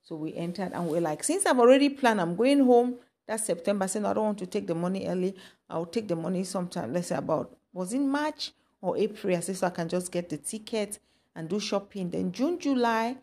So 0.02 0.16
we 0.16 0.34
entered 0.34 0.72
and 0.72 0.88
we're 0.88 1.00
like, 1.00 1.22
since 1.22 1.46
I've 1.46 1.58
already 1.58 1.88
planned, 1.88 2.20
I'm 2.20 2.34
going 2.34 2.64
home 2.64 2.96
that 3.26 3.40
September. 3.40 3.84
I 3.84 3.86
Saying 3.86 4.04
I 4.04 4.12
don't 4.12 4.24
want 4.24 4.38
to 4.38 4.46
take 4.46 4.66
the 4.66 4.74
money 4.74 5.06
early. 5.06 5.34
I'll 5.70 5.86
take 5.86 6.08
the 6.08 6.16
money 6.16 6.44
sometime. 6.44 6.92
Let's 6.92 7.08
say 7.08 7.16
about 7.16 7.56
was 7.72 7.92
in 7.92 8.08
March 8.08 8.52
or 8.80 8.96
April. 8.96 9.36
I 9.36 9.40
said 9.40 9.56
so 9.56 9.66
I 9.68 9.70
can 9.70 9.88
just 9.88 10.10
get 10.10 10.28
the 10.28 10.38
ticket 10.38 10.98
and 11.36 11.48
do 11.48 11.60
shopping. 11.60 12.10
Then 12.10 12.32
June, 12.32 12.58
July, 12.58 13.16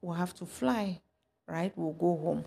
we'll 0.00 0.14
have 0.14 0.34
to 0.36 0.46
fly. 0.46 1.00
Right? 1.46 1.72
We'll 1.76 1.92
go 1.92 2.16
home. 2.16 2.44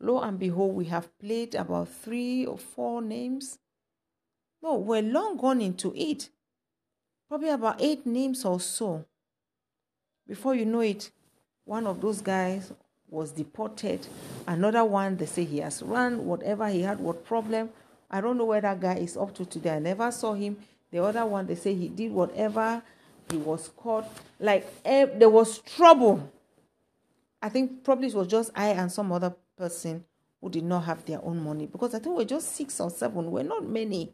Lo 0.00 0.20
and 0.20 0.38
behold, 0.38 0.74
we 0.74 0.86
have 0.86 1.16
played 1.18 1.54
about 1.54 1.88
three 1.88 2.44
or 2.44 2.58
four 2.58 3.00
names. 3.00 3.58
No, 4.62 4.74
we're 4.74 5.02
long 5.02 5.36
gone 5.36 5.60
into 5.60 5.92
it. 5.96 6.28
Probably 7.28 7.48
about 7.48 7.80
eight 7.80 8.06
names 8.06 8.44
or 8.44 8.60
so. 8.60 9.04
Before 10.26 10.54
you 10.54 10.64
know 10.64 10.80
it, 10.80 11.10
one 11.64 11.86
of 11.86 12.00
those 12.00 12.20
guys 12.20 12.72
was 13.08 13.30
deported. 13.30 14.06
Another 14.46 14.84
one, 14.84 15.16
they 15.16 15.26
say 15.26 15.44
he 15.44 15.58
has 15.58 15.82
run, 15.82 16.26
whatever 16.26 16.68
he 16.68 16.82
had, 16.82 16.98
what 16.98 17.24
problem. 17.24 17.70
I 18.10 18.20
don't 18.20 18.36
know 18.36 18.44
where 18.44 18.60
that 18.60 18.80
guy 18.80 18.96
is 18.96 19.16
up 19.16 19.34
to 19.36 19.44
today. 19.44 19.76
I 19.76 19.78
never 19.78 20.10
saw 20.10 20.34
him. 20.34 20.56
The 20.90 21.02
other 21.02 21.26
one, 21.26 21.46
they 21.46 21.54
say 21.54 21.74
he 21.74 21.88
did 21.88 22.12
whatever. 22.12 22.82
He 23.30 23.36
was 23.36 23.70
caught. 23.76 24.08
Like, 24.38 24.66
eh, 24.84 25.06
there 25.06 25.30
was 25.30 25.58
trouble. 25.58 26.30
I 27.46 27.48
think 27.48 27.84
probably 27.84 28.08
it 28.08 28.14
was 28.14 28.26
just 28.26 28.50
I 28.56 28.70
and 28.70 28.90
some 28.90 29.12
other 29.12 29.32
person 29.56 30.04
who 30.40 30.50
did 30.50 30.64
not 30.64 30.80
have 30.80 31.04
their 31.04 31.24
own 31.24 31.40
money 31.40 31.66
because 31.66 31.94
I 31.94 32.00
think 32.00 32.16
we're 32.16 32.24
just 32.24 32.56
six 32.56 32.80
or 32.80 32.90
seven. 32.90 33.30
We're 33.30 33.44
not 33.44 33.64
many. 33.64 34.12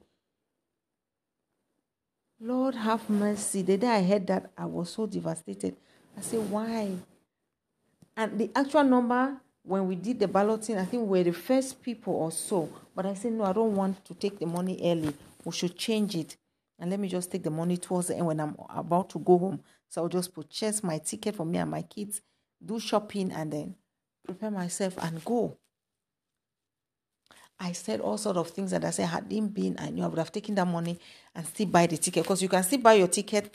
Lord 2.39 2.75
have 2.75 3.09
mercy. 3.09 3.63
The 3.63 3.79
day 3.79 3.89
I 3.89 4.03
heard 4.03 4.27
that, 4.27 4.51
I 4.59 4.67
was 4.67 4.91
so 4.91 5.07
devastated. 5.07 5.77
I 6.19 6.21
said, 6.21 6.51
why? 6.51 6.91
And 8.19 8.39
the 8.39 8.51
actual 8.55 8.85
number, 8.85 9.39
when 9.63 9.89
we 9.89 9.95
did 9.95 10.21
the 10.21 10.29
balloting, 10.29 10.77
I 10.77 10.85
think 10.85 11.05
we 11.05 11.09
we're 11.21 11.25
the 11.25 11.33
first 11.33 11.83
people 11.83 12.13
or 12.13 12.31
so. 12.31 12.69
But 12.95 13.07
I 13.07 13.15
said, 13.15 13.33
no, 13.33 13.45
I 13.45 13.55
don't 13.55 13.75
want 13.75 14.05
to 14.05 14.15
take 14.15 14.41
the 14.41 14.47
money 14.47 14.79
early. 14.85 15.15
We 15.43 15.53
should 15.53 15.79
change 15.79 16.17
it. 16.17 16.37
And 16.79 16.91
let 16.91 17.01
me 17.01 17.09
just 17.09 17.33
take 17.33 17.45
the 17.45 17.51
money 17.51 17.79
towards 17.79 18.09
the 18.09 18.17
end 18.17 18.27
when 18.27 18.41
I'm 18.41 18.57
about 18.69 19.09
to 19.11 19.19
go 19.19 19.39
home. 19.39 19.61
So 19.89 20.03
I'll 20.03 20.09
just 20.11 20.35
purchase 20.35 20.83
my 20.83 20.99
ticket 20.99 21.35
for 21.35 21.47
me 21.47 21.57
and 21.57 21.71
my 21.71 21.81
kids, 21.81 22.21
do 22.65 22.81
shopping, 22.81 23.33
and 23.33 23.53
then 23.53 23.75
prepare 24.25 24.51
myself 24.51 24.95
and 24.99 25.25
go. 25.25 25.57
I 27.59 27.73
said 27.73 28.01
all 28.01 28.19
sort 28.19 28.37
of 28.37 28.49
things 28.51 28.73
that 28.73 28.85
I 28.85 28.91
said 28.91 29.09
hadn't 29.09 29.49
been, 29.49 29.77
I 29.79 29.91
knew 29.91 30.03
I 30.03 30.09
would 30.09 30.19
have 30.19 30.33
taken 30.33 30.55
that 30.57 30.67
money 30.67 30.99
and 31.35 31.47
still 31.47 31.67
buy 31.67 31.87
the 31.87 31.97
ticket 31.97 32.25
because 32.25 32.43
you 32.43 32.49
can 32.49 32.63
still 32.65 32.81
buy 32.81 32.95
your 32.95 33.07
ticket 33.07 33.55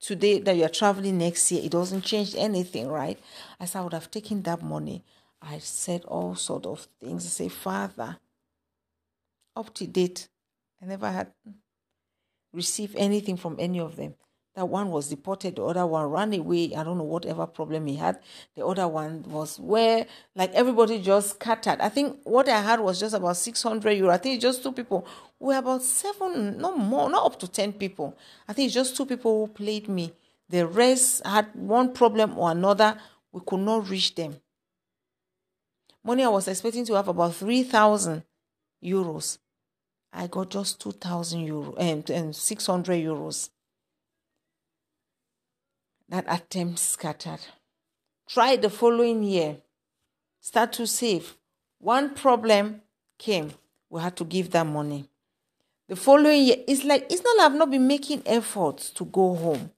today 0.00 0.38
that 0.40 0.56
you're 0.56 0.68
traveling 0.68 1.18
next 1.18 1.50
year. 1.50 1.62
It 1.64 1.72
doesn't 1.72 2.02
change 2.02 2.36
anything, 2.36 2.88
right? 2.88 3.18
I 3.58 3.64
said 3.64 3.80
I 3.80 3.82
would 3.82 3.94
have 3.94 4.10
taken 4.10 4.42
that 4.42 4.62
money. 4.62 5.02
I 5.40 5.58
said 5.58 6.04
all 6.04 6.36
sort 6.36 6.66
of 6.66 6.86
things. 7.00 7.26
I 7.26 7.28
say, 7.28 7.48
Father, 7.48 8.16
up 9.56 9.74
to 9.74 9.86
date, 9.88 10.28
I 10.80 10.86
never 10.86 11.10
had 11.10 11.32
received 12.52 12.94
anything 12.96 13.36
from 13.36 13.56
any 13.58 13.80
of 13.80 13.96
them. 13.96 14.14
That 14.54 14.68
one 14.68 14.90
was 14.90 15.08
deported, 15.08 15.56
the 15.56 15.64
other 15.64 15.86
one 15.86 16.10
ran 16.10 16.34
away. 16.34 16.74
I 16.76 16.84
don't 16.84 16.98
know 16.98 17.04
whatever 17.04 17.46
problem 17.46 17.86
he 17.86 17.96
had. 17.96 18.20
The 18.54 18.66
other 18.66 18.86
one 18.86 19.22
was 19.22 19.58
where, 19.58 20.06
like, 20.34 20.52
everybody 20.52 21.00
just 21.00 21.36
scattered. 21.36 21.80
I 21.80 21.88
think 21.88 22.18
what 22.24 22.50
I 22.50 22.60
had 22.60 22.80
was 22.80 23.00
just 23.00 23.14
about 23.14 23.38
600 23.38 23.92
euro. 23.92 24.10
I 24.10 24.18
think 24.18 24.42
just 24.42 24.62
two 24.62 24.72
people. 24.72 25.06
We 25.38 25.54
were 25.54 25.58
about 25.58 25.82
seven, 25.82 26.58
not 26.58 26.76
more, 26.76 27.08
not 27.08 27.24
up 27.24 27.38
to 27.40 27.48
10 27.48 27.72
people. 27.72 28.14
I 28.46 28.52
think 28.52 28.70
just 28.70 28.94
two 28.94 29.06
people 29.06 29.46
who 29.46 29.52
played 29.52 29.88
me. 29.88 30.12
The 30.50 30.66
rest 30.66 31.26
had 31.26 31.48
one 31.54 31.94
problem 31.94 32.36
or 32.36 32.50
another. 32.50 32.98
We 33.32 33.40
could 33.46 33.60
not 33.60 33.88
reach 33.88 34.14
them. 34.14 34.36
Money 36.04 36.24
I 36.24 36.28
was 36.28 36.46
expecting 36.46 36.84
to 36.86 36.94
have 36.94 37.08
about 37.08 37.36
3,000 37.36 38.22
euros. 38.84 39.38
I 40.12 40.26
got 40.26 40.50
just 40.50 40.78
2,000 40.82 41.40
euro 41.40 41.74
and, 41.76 42.08
and 42.10 42.36
600 42.36 43.02
euros 43.02 43.48
that 46.12 46.26
attempt 46.28 46.78
scattered. 46.78 47.40
Try 48.28 48.56
the 48.56 48.68
following 48.68 49.22
year. 49.22 49.56
Start 50.42 50.74
to 50.74 50.86
save. 50.86 51.36
One 51.78 52.14
problem 52.14 52.82
came. 53.18 53.54
We 53.88 54.02
had 54.02 54.14
to 54.16 54.24
give 54.24 54.50
that 54.50 54.66
money. 54.66 55.08
The 55.88 55.96
following 55.96 56.42
year, 56.44 56.56
it's 56.68 56.84
like, 56.84 57.06
it's 57.10 57.24
not 57.24 57.40
I've 57.40 57.58
not 57.58 57.70
been 57.70 57.86
making 57.86 58.22
efforts 58.26 58.90
to 58.90 59.06
go 59.06 59.34
home. 59.34 59.70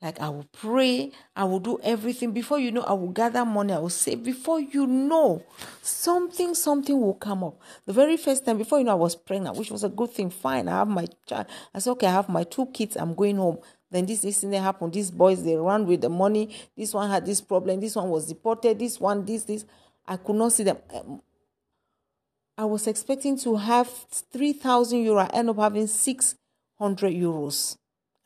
Like 0.00 0.20
I 0.20 0.28
will 0.28 0.46
pray, 0.52 1.10
I 1.34 1.44
will 1.44 1.58
do 1.58 1.78
everything. 1.82 2.32
Before 2.32 2.58
you 2.58 2.70
know, 2.70 2.82
I 2.82 2.92
will 2.92 3.08
gather 3.08 3.44
money, 3.44 3.72
I 3.72 3.78
will 3.78 3.90
save. 3.90 4.22
Before 4.22 4.60
you 4.60 4.86
know, 4.86 5.42
something, 5.82 6.54
something 6.54 6.98
will 6.98 7.14
come 7.14 7.42
up. 7.42 7.60
The 7.84 7.92
very 7.92 8.16
first 8.16 8.46
time, 8.46 8.58
before 8.58 8.78
you 8.78 8.84
know, 8.84 8.92
I 8.92 8.94
was 8.94 9.16
pregnant, 9.16 9.56
which 9.56 9.72
was 9.72 9.82
a 9.82 9.88
good 9.88 10.10
thing. 10.10 10.30
Fine, 10.30 10.68
I 10.68 10.78
have 10.78 10.88
my 10.88 11.06
child. 11.26 11.46
I 11.74 11.80
said, 11.80 11.90
okay, 11.92 12.06
I 12.06 12.12
have 12.12 12.28
my 12.28 12.44
two 12.44 12.66
kids, 12.66 12.96
I'm 12.96 13.14
going 13.14 13.36
home. 13.36 13.58
Then 13.90 14.06
this 14.06 14.24
incident 14.24 14.62
happened. 14.62 14.92
These 14.92 15.10
boys 15.10 15.42
they 15.42 15.56
ran 15.56 15.86
with 15.86 16.02
the 16.02 16.08
money. 16.08 16.54
This 16.76 16.92
one 16.92 17.10
had 17.10 17.24
this 17.24 17.40
problem. 17.40 17.80
This 17.80 17.96
one 17.96 18.10
was 18.10 18.26
deported. 18.26 18.78
This 18.78 19.00
one, 19.00 19.24
this, 19.24 19.44
this. 19.44 19.64
I 20.06 20.16
could 20.16 20.36
not 20.36 20.52
see 20.52 20.64
them. 20.64 20.78
Um, 20.94 21.22
I 22.56 22.64
was 22.64 22.86
expecting 22.86 23.38
to 23.38 23.56
have 23.56 23.88
three 23.88 24.52
thousand 24.52 25.04
euro. 25.04 25.20
I 25.20 25.30
end 25.32 25.50
up 25.50 25.58
having 25.58 25.86
six 25.86 26.34
hundred 26.78 27.12
euros. 27.14 27.76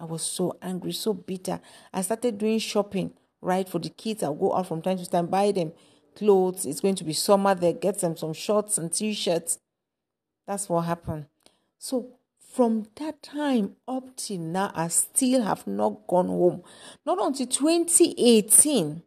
I 0.00 0.04
was 0.04 0.22
so 0.22 0.56
angry, 0.60 0.92
so 0.92 1.14
bitter. 1.14 1.60
I 1.92 2.02
started 2.02 2.38
doing 2.38 2.58
shopping, 2.58 3.12
right, 3.40 3.68
for 3.68 3.78
the 3.78 3.90
kids. 3.90 4.22
I'll 4.22 4.34
go 4.34 4.52
out 4.54 4.66
from 4.66 4.82
time 4.82 4.98
to 4.98 5.08
time, 5.08 5.26
buy 5.28 5.52
them 5.52 5.72
clothes. 6.16 6.66
It's 6.66 6.80
going 6.80 6.96
to 6.96 7.04
be 7.04 7.12
summer 7.12 7.54
there, 7.54 7.72
get 7.72 8.00
them 8.00 8.16
some 8.16 8.32
shorts 8.32 8.78
and 8.78 8.92
t-shirts. 8.92 9.58
That's 10.46 10.68
what 10.68 10.82
happened. 10.82 11.26
So 11.78 12.08
from 12.52 12.86
that 12.96 13.22
time 13.22 13.76
up 13.88 14.14
till 14.16 14.38
now, 14.38 14.70
I 14.74 14.88
still 14.88 15.42
have 15.42 15.66
not 15.66 16.06
gone 16.06 16.28
home. 16.28 16.62
Not 17.06 17.18
until 17.22 17.46
2018. 17.46 19.02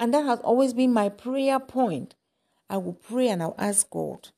And 0.00 0.14
that 0.14 0.24
has 0.24 0.40
always 0.40 0.74
been 0.74 0.92
my 0.92 1.08
prayer 1.08 1.60
point. 1.60 2.16
I 2.68 2.78
will 2.78 2.94
pray 2.94 3.28
and 3.28 3.42
I'll 3.42 3.54
ask 3.56 3.88
God. 3.88 4.30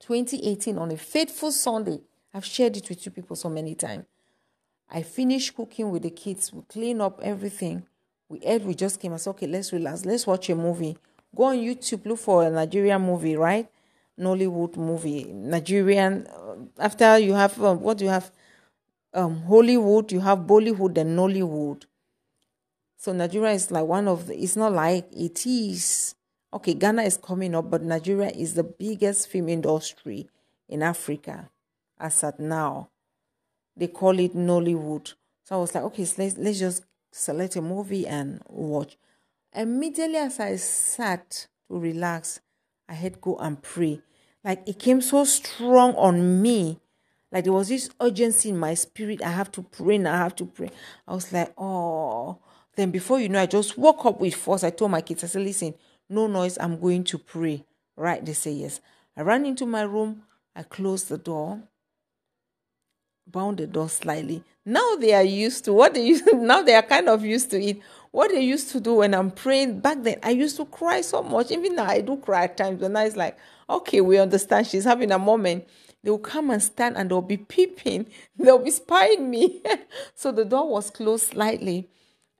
2018 0.00 0.76
on 0.76 0.90
a 0.90 0.96
faithful 0.96 1.50
Sunday. 1.50 2.00
I've 2.34 2.44
shared 2.44 2.76
it 2.76 2.88
with 2.88 3.06
you 3.06 3.12
people 3.12 3.34
so 3.34 3.48
many 3.48 3.74
times. 3.74 4.04
I 4.90 5.02
finished 5.02 5.56
cooking 5.56 5.90
with 5.90 6.02
the 6.02 6.10
kids. 6.10 6.52
We 6.52 6.62
clean 6.68 7.00
up 7.00 7.20
everything. 7.22 7.86
We 8.28 8.40
ate. 8.40 8.62
We 8.62 8.74
just 8.74 9.00
came. 9.00 9.14
I 9.14 9.16
said, 9.16 9.30
okay, 9.30 9.46
let's 9.46 9.72
relax. 9.72 10.04
Let's 10.04 10.26
watch 10.26 10.50
a 10.50 10.54
movie. 10.54 10.98
Go 11.34 11.44
on 11.44 11.56
YouTube, 11.56 12.04
look 12.06 12.18
for 12.18 12.44
a 12.44 12.50
Nigerian 12.50 13.02
movie, 13.02 13.36
right? 13.36 13.68
Nollywood 14.18 14.76
movie, 14.76 15.24
Nigerian. 15.32 16.26
Uh, 16.26 16.56
after 16.78 17.18
you 17.18 17.34
have 17.34 17.60
um, 17.62 17.80
what 17.80 17.98
do 17.98 18.04
you 18.04 18.10
have? 18.10 18.30
Um, 19.12 19.42
Hollywood, 19.44 20.12
you 20.12 20.20
have 20.20 20.40
Bollywood 20.40 20.96
and 20.98 21.18
Nollywood. 21.18 21.84
So 22.96 23.12
Nigeria 23.12 23.52
is 23.52 23.70
like 23.70 23.84
one 23.84 24.08
of 24.08 24.26
the. 24.26 24.36
It's 24.36 24.56
not 24.56 24.72
like 24.72 25.06
it 25.12 25.46
is. 25.46 26.14
Okay, 26.52 26.74
Ghana 26.74 27.02
is 27.02 27.16
coming 27.16 27.54
up, 27.54 27.70
but 27.70 27.82
Nigeria 27.82 28.30
is 28.30 28.54
the 28.54 28.64
biggest 28.64 29.28
film 29.28 29.48
industry 29.48 30.28
in 30.68 30.82
Africa 30.82 31.50
as 31.98 32.22
at 32.24 32.40
now. 32.40 32.88
They 33.76 33.88
call 33.88 34.18
it 34.18 34.34
Nollywood. 34.34 35.14
So 35.44 35.56
I 35.56 35.58
was 35.60 35.74
like, 35.74 35.84
okay, 35.84 36.04
so 36.04 36.22
let's 36.22 36.36
let's 36.38 36.58
just 36.58 36.84
select 37.12 37.56
a 37.56 37.62
movie 37.62 38.06
and 38.06 38.42
watch. 38.48 38.96
Immediately 39.54 40.16
as 40.16 40.40
I 40.40 40.56
sat 40.56 41.46
to 41.68 41.78
relax, 41.78 42.40
I 42.88 42.94
had 42.94 43.20
go 43.20 43.36
and 43.36 43.60
pray. 43.60 44.00
Like 44.44 44.68
it 44.68 44.78
came 44.78 45.00
so 45.00 45.24
strong 45.24 45.94
on 45.94 46.40
me. 46.40 46.80
Like 47.32 47.44
there 47.44 47.52
was 47.52 47.68
this 47.68 47.90
urgency 48.00 48.50
in 48.50 48.58
my 48.58 48.74
spirit. 48.74 49.22
I 49.22 49.30
have 49.30 49.50
to 49.52 49.62
pray 49.62 49.96
and 49.96 50.08
I 50.08 50.16
have 50.16 50.36
to 50.36 50.46
pray. 50.46 50.70
I 51.06 51.14
was 51.14 51.32
like, 51.32 51.52
oh. 51.58 52.38
Then 52.76 52.90
before 52.90 53.18
you 53.18 53.28
know, 53.28 53.40
I 53.40 53.46
just 53.46 53.76
woke 53.78 54.04
up 54.04 54.20
with 54.20 54.34
force. 54.34 54.62
I 54.62 54.70
told 54.70 54.90
my 54.90 55.00
kids, 55.00 55.24
I 55.24 55.26
said, 55.28 55.42
listen, 55.42 55.74
no 56.08 56.26
noise. 56.26 56.58
I'm 56.60 56.78
going 56.78 57.04
to 57.04 57.18
pray. 57.18 57.64
Right? 57.96 58.24
They 58.24 58.34
say 58.34 58.52
yes. 58.52 58.80
I 59.16 59.22
ran 59.22 59.46
into 59.46 59.66
my 59.66 59.82
room. 59.82 60.22
I 60.56 60.62
closed 60.62 61.10
the 61.10 61.18
door, 61.18 61.60
bound 63.26 63.58
the 63.58 63.66
door 63.66 63.90
slightly. 63.90 64.42
Now 64.64 64.96
they 64.96 65.12
are 65.12 65.22
used 65.22 65.66
to 65.66 65.74
what 65.74 65.92
they 65.92 66.06
used. 66.06 66.26
Now 66.34 66.62
they 66.62 66.74
are 66.74 66.82
kind 66.82 67.10
of 67.10 67.24
used 67.24 67.50
to 67.50 67.62
it. 67.62 67.78
What 68.16 68.30
they 68.30 68.40
used 68.40 68.70
to 68.70 68.80
do 68.80 68.94
when 68.94 69.12
I'm 69.12 69.30
praying 69.30 69.80
back 69.80 70.02
then, 70.02 70.18
I 70.22 70.30
used 70.30 70.56
to 70.56 70.64
cry 70.64 71.02
so 71.02 71.22
much. 71.22 71.50
Even 71.50 71.76
now, 71.76 71.84
I 71.84 72.00
do 72.00 72.16
cry 72.16 72.44
at 72.44 72.56
times. 72.56 72.80
But 72.80 72.92
now 72.92 73.04
it's 73.04 73.14
like, 73.14 73.36
okay, 73.68 74.00
we 74.00 74.18
understand. 74.18 74.66
She's 74.66 74.84
having 74.84 75.12
a 75.12 75.18
moment. 75.18 75.68
They 76.02 76.08
will 76.08 76.18
come 76.18 76.48
and 76.48 76.62
stand 76.62 76.96
and 76.96 77.10
they'll 77.10 77.20
be 77.20 77.36
peeping. 77.36 78.06
They'll 78.38 78.56
be 78.64 78.70
spying 78.70 79.28
me. 79.28 79.62
so 80.14 80.32
the 80.32 80.46
door 80.46 80.66
was 80.66 80.88
closed 80.88 81.26
slightly. 81.26 81.90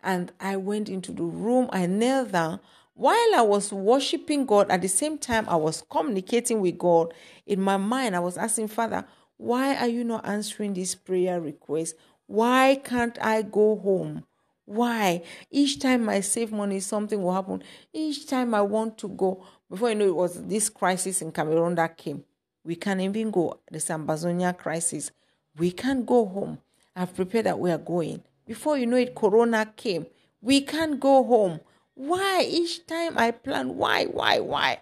And 0.03 0.33
I 0.41 0.57
went 0.57 0.89
into 0.89 1.13
the 1.13 1.25
room. 1.25 1.69
I 1.71 1.85
knelt 1.85 2.33
down. 2.33 2.61
While 2.95 3.35
I 3.35 3.43
was 3.43 3.71
worshiping 3.71 4.47
God, 4.47 4.71
at 4.71 4.81
the 4.81 4.89
same 4.89 5.19
time, 5.19 5.47
I 5.47 5.57
was 5.57 5.85
communicating 5.91 6.63
with 6.63 6.79
God. 6.79 7.13
In 7.47 7.61
my 7.61 7.77
mind, 7.77 8.17
I 8.17 8.21
was 8.21 8.39
asking, 8.39 8.69
Father, 8.69 9.05
why 9.37 9.77
are 9.77 9.89
you 9.89 10.05
not 10.05 10.27
answering 10.27 10.73
this 10.73 10.95
prayer 10.95 11.39
request? 11.39 11.97
Why 12.29 12.81
can't 12.83 13.19
I 13.21 13.43
go 13.43 13.77
home? 13.77 14.25
Why? 14.67 15.23
Each 15.51 15.79
time 15.79 16.09
I 16.09 16.21
save 16.21 16.53
money, 16.53 16.81
something 16.81 17.23
will 17.23 17.33
happen. 17.33 17.63
Each 17.93 18.27
time 18.27 18.53
I 18.53 18.63
want 18.63 18.99
to 18.99 19.09
go, 19.09 19.45
before 19.71 19.91
you 19.91 19.95
know, 19.95 20.07
it 20.07 20.15
was 20.15 20.45
this 20.45 20.69
crisis 20.69 21.23
in 21.23 21.33
Cameroon 21.33 21.77
that 21.77 21.97
came. 21.97 22.25
We 22.65 22.75
can't 22.75 23.01
even 23.01 23.31
go. 23.31 23.61
The 23.71 23.79
Ambazonia 23.79 24.57
crisis. 24.59 25.13
We 25.57 25.71
can't 25.71 26.05
go 26.05 26.27
home. 26.27 26.59
I've 26.97 27.15
prepared 27.15 27.47
that 27.47 27.59
we 27.59 27.71
are 27.71 27.79
going. 27.79 28.23
Before 28.45 28.77
you 28.77 28.87
know 28.87 28.97
it, 28.97 29.15
Corona 29.15 29.73
came. 29.77 30.07
We 30.43 30.63
can't 30.63 30.99
go 30.99 31.23
home. 31.23 31.61
Why? 31.95 32.45
Each 32.49 32.85
time 32.87 33.17
I 33.17 33.31
plan, 33.31 33.77
why, 33.77 34.07
why, 34.07 34.41
why? 34.41 34.81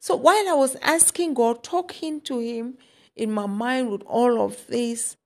So 0.00 0.16
while 0.16 0.48
I 0.48 0.54
was 0.54 0.76
asking 0.82 1.34
God, 1.34 1.62
talking 1.62 2.20
to 2.22 2.40
Him 2.40 2.78
in 3.14 3.30
my 3.30 3.46
mind 3.46 3.90
with 3.90 4.02
all 4.02 4.42
of 4.42 4.66
this, 4.66 5.16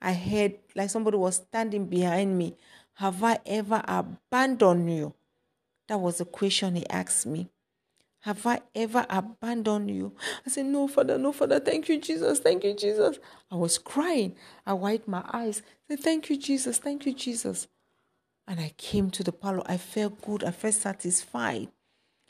I 0.00 0.12
heard 0.12 0.54
like 0.74 0.90
somebody 0.90 1.16
was 1.16 1.36
standing 1.36 1.86
behind 1.86 2.38
me. 2.38 2.56
Have 2.96 3.22
I 3.22 3.38
ever 3.46 3.82
abandoned 3.86 4.90
you? 4.92 5.14
That 5.88 6.00
was 6.00 6.18
the 6.18 6.24
question 6.24 6.76
He 6.76 6.88
asked 6.88 7.26
me. 7.26 7.48
Have 8.20 8.46
I 8.46 8.60
ever 8.74 9.06
abandoned 9.08 9.90
you? 9.90 10.12
I 10.46 10.50
said, 10.50 10.66
No, 10.66 10.88
Father, 10.88 11.16
no, 11.16 11.32
Father. 11.32 11.60
Thank 11.60 11.88
you, 11.88 12.00
Jesus. 12.00 12.40
Thank 12.40 12.64
you, 12.64 12.74
Jesus. 12.74 13.18
I 13.50 13.56
was 13.56 13.78
crying. 13.78 14.34
I 14.66 14.72
wiped 14.72 15.08
my 15.08 15.24
eyes. 15.32 15.62
I 15.88 15.94
said, 15.94 16.00
Thank 16.00 16.30
you, 16.30 16.36
Jesus. 16.36 16.78
Thank 16.78 17.06
you, 17.06 17.14
Jesus. 17.14 17.68
And 18.48 18.60
I 18.60 18.72
came 18.76 19.10
to 19.10 19.24
the 19.24 19.32
parlor. 19.32 19.62
I 19.66 19.76
felt 19.76 20.22
good. 20.22 20.44
I 20.44 20.50
felt 20.50 20.74
satisfied. 20.74 21.68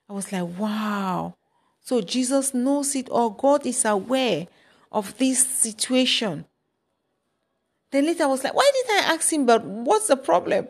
I 0.09 0.13
was 0.13 0.33
like, 0.33 0.59
wow. 0.59 1.37
So 1.81 2.01
Jesus 2.01 2.55
knows 2.55 2.95
it 2.95 3.09
all. 3.09 3.31
God 3.31 3.67
is 3.67 3.85
aware 3.85 4.47
of 4.91 5.17
this 5.19 5.47
situation. 5.47 6.47
Then 7.91 8.07
later 8.07 8.25
I 8.25 8.27
was 8.27 8.45
like, 8.45 8.55
why 8.55 8.71
did 8.75 8.91
I 8.91 9.15
ask 9.15 9.33
him, 9.33 9.47
but 9.47 9.65
what's 9.65 10.09
the 10.09 10.17
problem? 10.17 10.69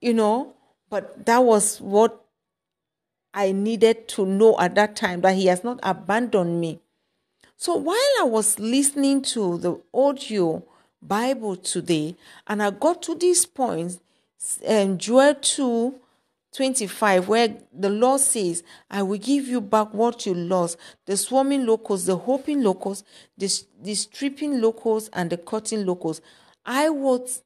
You 0.00 0.14
know, 0.14 0.54
but 0.90 1.26
that 1.26 1.38
was 1.38 1.80
what 1.80 2.24
I 3.34 3.52
needed 3.52 4.08
to 4.08 4.26
know 4.26 4.58
at 4.58 4.74
that 4.76 4.96
time 4.96 5.20
that 5.20 5.36
He 5.36 5.46
has 5.46 5.62
not 5.62 5.80
abandoned 5.82 6.60
me. 6.60 6.80
So 7.56 7.74
while 7.76 7.96
I 8.20 8.24
was 8.24 8.58
listening 8.58 9.22
to 9.22 9.58
the 9.58 9.80
audio 9.92 10.64
Bible 11.02 11.56
today, 11.56 12.16
and 12.46 12.62
I 12.62 12.70
got 12.70 13.02
to 13.02 13.14
these 13.14 13.44
points, 13.46 13.98
um, 14.66 14.98
Joel 14.98 15.34
2 15.34 15.94
25, 16.58 17.28
where 17.28 17.56
the 17.72 17.88
Lord 17.88 18.20
says, 18.20 18.62
I 18.90 19.02
will 19.02 19.18
give 19.18 19.48
you 19.48 19.60
back 19.60 19.94
what 19.94 20.26
you 20.26 20.34
lost 20.34 20.76
the 21.06 21.16
swarming 21.16 21.64
locusts, 21.66 22.06
the 22.06 22.18
hopping 22.18 22.62
locusts, 22.62 23.08
the, 23.36 23.62
the 23.80 23.94
stripping 23.94 24.60
locusts, 24.60 25.08
and 25.12 25.30
the 25.30 25.38
cutting 25.38 25.86
locusts. 25.86 26.22
I 26.66 26.90
was, 26.90 27.42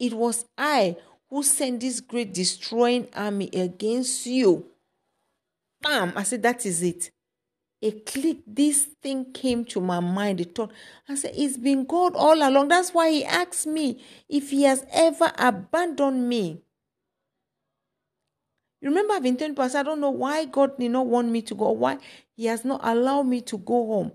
it 0.00 0.14
was 0.14 0.44
I 0.58 0.96
who 1.30 1.42
sent 1.42 1.80
this 1.80 2.00
great 2.00 2.34
destroying 2.34 3.08
army 3.14 3.48
against 3.52 4.26
you 4.26 4.66
bam, 5.84 6.12
I 6.16 6.22
said, 6.24 6.42
that 6.42 6.66
is 6.66 6.82
it. 6.82 7.10
A 7.82 7.90
click, 7.92 8.38
this 8.46 8.84
thing 9.02 9.32
came 9.32 9.64
to 9.66 9.80
my 9.80 10.00
mind. 10.00 10.40
It 10.40 10.54
thought, 10.54 10.72
I 11.08 11.14
said, 11.14 11.34
it's 11.36 11.58
been 11.58 11.84
God 11.84 12.16
all 12.16 12.36
along. 12.36 12.68
That's 12.68 12.94
why 12.94 13.10
He 13.10 13.24
asked 13.24 13.66
me 13.66 14.02
if 14.28 14.50
He 14.50 14.62
has 14.62 14.84
ever 14.90 15.30
abandoned 15.38 16.28
me. 16.28 16.62
You 18.84 18.90
remember, 18.90 19.14
I've 19.14 19.22
been 19.22 19.38
I 19.58 19.82
don't 19.82 19.98
know 19.98 20.10
why 20.10 20.44
God 20.44 20.78
did 20.78 20.90
not 20.90 21.06
want 21.06 21.30
me 21.30 21.40
to 21.40 21.54
go, 21.54 21.70
why 21.70 21.96
He 22.36 22.44
has 22.44 22.66
not 22.66 22.82
allowed 22.82 23.22
me 23.22 23.40
to 23.40 23.56
go 23.56 23.86
home. 23.86 24.12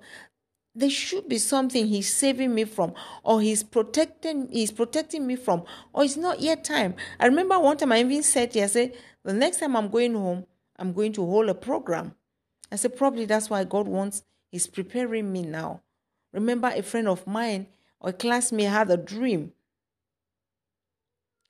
There 0.75 0.91
should 0.91 1.27
be 1.27 1.39
something 1.39 1.87
He's 1.87 2.13
saving 2.13 2.53
me 2.53 2.65
from, 2.65 2.93
or 3.23 3.41
He's 3.41 3.63
protecting, 3.63 4.47
He's 4.51 4.71
protecting 4.71 5.25
me 5.25 5.37
from, 5.37 5.63
or 5.91 6.03
it's 6.03 6.17
not 6.17 6.39
yet 6.39 6.63
time. 6.63 6.93
I 7.19 7.25
remember 7.25 7.57
one 7.57 7.77
time 7.77 7.91
I 7.91 8.01
even 8.01 8.21
said, 8.21 8.55
I 8.55 8.67
said, 8.67 8.95
the 9.23 9.33
next 9.33 9.57
time 9.57 9.75
I'm 9.75 9.89
going 9.89 10.13
home, 10.13 10.45
I'm 10.77 10.93
going 10.93 11.13
to 11.13 11.25
hold 11.25 11.49
a 11.49 11.55
program. 11.55 12.13
I 12.71 12.75
said, 12.75 12.95
probably 12.95 13.25
that's 13.25 13.49
why 13.49 13.63
God 13.63 13.87
wants, 13.87 14.21
He's 14.51 14.67
preparing 14.67 15.33
me 15.33 15.41
now. 15.41 15.81
Remember, 16.31 16.67
a 16.67 16.83
friend 16.83 17.07
of 17.07 17.25
mine 17.25 17.65
or 17.99 18.11
a 18.11 18.13
classmate 18.13 18.69
had 18.69 18.91
a 18.91 18.97
dream. 18.97 19.51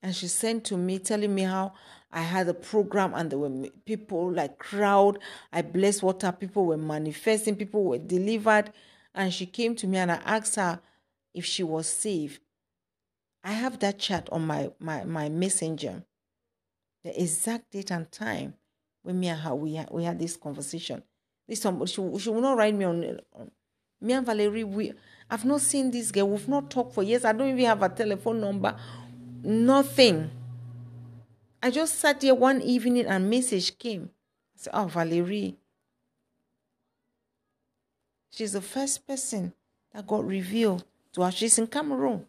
And 0.02 0.16
she 0.16 0.30
sent 0.30 0.64
to 0.68 0.78
me 0.78 1.00
telling 1.00 1.36
me 1.36 1.42
how 1.42 1.74
I 2.12 2.22
had 2.22 2.48
a 2.48 2.54
program 2.54 3.14
and 3.14 3.30
there 3.30 3.40
were 3.40 3.68
people 3.86 4.32
like 4.32 4.58
crowd. 4.58 5.20
I 5.54 5.62
blessed 5.62 6.02
water. 6.02 6.32
People 6.32 6.66
were 6.66 6.78
manifesting. 6.78 7.56
People 7.56 7.84
were 7.84 8.00
delivered. 8.00 8.72
And 9.14 9.34
she 9.34 9.46
came 9.46 9.76
to 9.76 9.88
me 9.88 9.98
and 9.98 10.12
I 10.12 10.22
asked 10.26 10.56
her 10.56 10.80
if 11.34 11.46
she 11.46 11.64
was 11.64 11.88
safe. 11.88 12.40
I 13.44 13.52
have 13.52 13.80
that 13.80 14.00
chat 14.00 14.28
on 14.32 14.46
my, 14.46 14.72
my, 14.80 15.04
my 15.06 15.30
messenger. 15.30 16.04
The 17.04 17.22
exact 17.22 17.72
date 17.72 17.92
and 17.92 18.12
time 18.12 18.56
when 19.04 19.20
me 19.20 19.28
and 19.30 19.40
her 19.40 19.56
we 19.56 19.80
we 19.92 20.04
had 20.04 20.20
this 20.20 20.36
conversation. 20.36 21.02
This 21.48 21.62
somebody 21.62 21.90
she, 21.90 21.96
she 22.20 22.30
will 22.30 22.42
not 22.42 22.58
write 22.58 22.76
me 22.76 22.86
on, 22.86 23.20
on 23.34 23.52
me 24.02 24.14
and 24.14 24.26
Valerie. 24.26 24.66
We 24.66 24.94
I've 25.30 25.46
not 25.46 25.62
seen 25.62 25.92
this 25.92 26.12
girl. 26.12 26.30
We've 26.30 26.48
not 26.48 26.70
talked 26.70 26.94
for 26.94 27.04
years. 27.04 27.24
I 27.24 27.32
don't 27.32 27.50
even 27.50 27.66
have 27.66 27.82
a 27.82 27.90
telephone 27.90 28.42
number. 28.42 28.76
Nothing. 29.42 30.30
I 31.62 31.72
just 31.72 31.96
sat 31.96 32.22
there 32.22 32.36
one 32.36 32.62
evening 32.62 33.06
and 33.06 33.30
message 33.30 33.78
came. 33.78 34.12
I 34.56 34.58
said, 34.58 34.72
"Oh, 34.74 34.86
Valerie." 34.86 35.58
She's 38.32 38.54
the 38.54 38.62
first 38.62 39.06
person 39.08 39.54
that 39.94 40.08
got 40.08 40.26
revealed 40.26 40.86
to 41.14 41.24
her. 41.24 41.32
She's 41.32 41.58
in 41.58 41.68
Cameroon. 41.68 42.26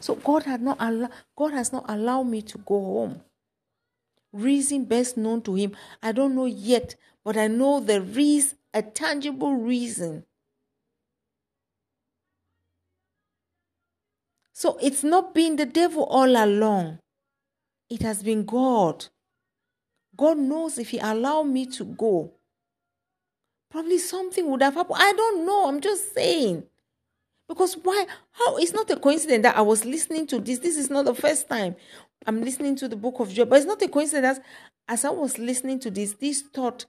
So 0.00 0.16
God 0.16 0.42
had 0.44 0.62
not 0.62 0.78
allow, 0.80 1.10
God 1.36 1.52
has 1.52 1.72
not 1.72 1.84
allowed 1.88 2.24
me 2.24 2.42
to 2.42 2.58
go 2.58 2.80
home 2.80 3.20
reason 4.34 4.84
best 4.84 5.16
known 5.16 5.40
to 5.42 5.54
him. 5.54 5.74
I 6.02 6.12
don't 6.12 6.34
know 6.34 6.46
yet, 6.46 6.96
but 7.22 7.36
I 7.36 7.46
know 7.46 7.80
there 7.80 8.04
is 8.18 8.56
a 8.74 8.82
tangible 8.82 9.54
reason. 9.54 10.24
So 14.56 14.78
it's 14.80 15.02
not 15.02 15.34
been 15.34 15.56
the 15.56 15.66
devil 15.66 16.04
all 16.04 16.30
along, 16.30 17.00
it 17.90 18.02
has 18.02 18.22
been 18.22 18.44
God. 18.44 19.06
God 20.16 20.38
knows 20.38 20.78
if 20.78 20.90
He 20.90 20.98
allowed 21.00 21.48
me 21.48 21.66
to 21.66 21.84
go, 21.84 22.32
probably 23.68 23.98
something 23.98 24.48
would 24.48 24.62
have 24.62 24.74
happened. 24.74 24.98
I 25.00 25.12
don't 25.12 25.44
know. 25.44 25.68
I'm 25.68 25.80
just 25.80 26.14
saying. 26.14 26.62
Because 27.48 27.74
why? 27.82 28.06
How? 28.30 28.56
It's 28.58 28.72
not 28.72 28.88
a 28.90 28.96
coincidence 28.96 29.42
that 29.42 29.56
I 29.56 29.60
was 29.60 29.84
listening 29.84 30.28
to 30.28 30.38
this. 30.38 30.60
This 30.60 30.76
is 30.76 30.88
not 30.88 31.04
the 31.04 31.14
first 31.14 31.48
time. 31.48 31.74
I'm 32.24 32.40
listening 32.40 32.76
to 32.76 32.86
the 32.88 32.96
book 32.96 33.18
of 33.18 33.30
Joel. 33.30 33.46
But 33.46 33.56
it's 33.56 33.66
not 33.66 33.82
a 33.82 33.88
coincidence. 33.88 34.38
As 34.86 35.04
I 35.04 35.10
was 35.10 35.36
listening 35.36 35.80
to 35.80 35.90
this, 35.90 36.12
this 36.12 36.42
thought 36.42 36.86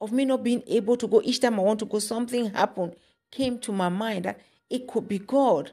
of 0.00 0.12
me 0.12 0.24
not 0.24 0.42
being 0.42 0.62
able 0.66 0.96
to 0.96 1.06
go 1.06 1.20
each 1.22 1.40
time 1.40 1.60
I 1.60 1.62
want 1.62 1.78
to 1.80 1.84
go, 1.84 1.98
something 1.98 2.50
happened, 2.54 2.96
came 3.30 3.58
to 3.60 3.72
my 3.72 3.90
mind 3.90 4.24
that 4.24 4.40
it 4.70 4.88
could 4.88 5.06
be 5.06 5.18
God. 5.18 5.72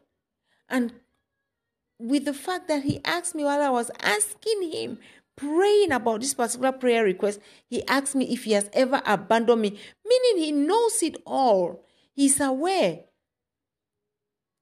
And 0.67 0.93
with 1.99 2.25
the 2.25 2.33
fact 2.33 2.67
that 2.69 2.83
he 2.83 3.01
asked 3.03 3.35
me 3.35 3.43
while 3.43 3.61
I 3.61 3.69
was 3.69 3.91
asking 4.01 4.71
him, 4.71 4.99
praying 5.35 5.91
about 5.91 6.21
this 6.21 6.33
particular 6.33 6.71
prayer 6.71 7.03
request, 7.03 7.39
he 7.69 7.85
asked 7.87 8.15
me 8.15 8.33
if 8.33 8.45
he 8.45 8.53
has 8.53 8.69
ever 8.73 9.01
abandoned 9.05 9.61
me, 9.61 9.77
meaning 10.05 10.43
he 10.43 10.51
knows 10.51 11.03
it 11.03 11.17
all. 11.25 11.85
He's 12.13 12.39
aware. 12.41 13.01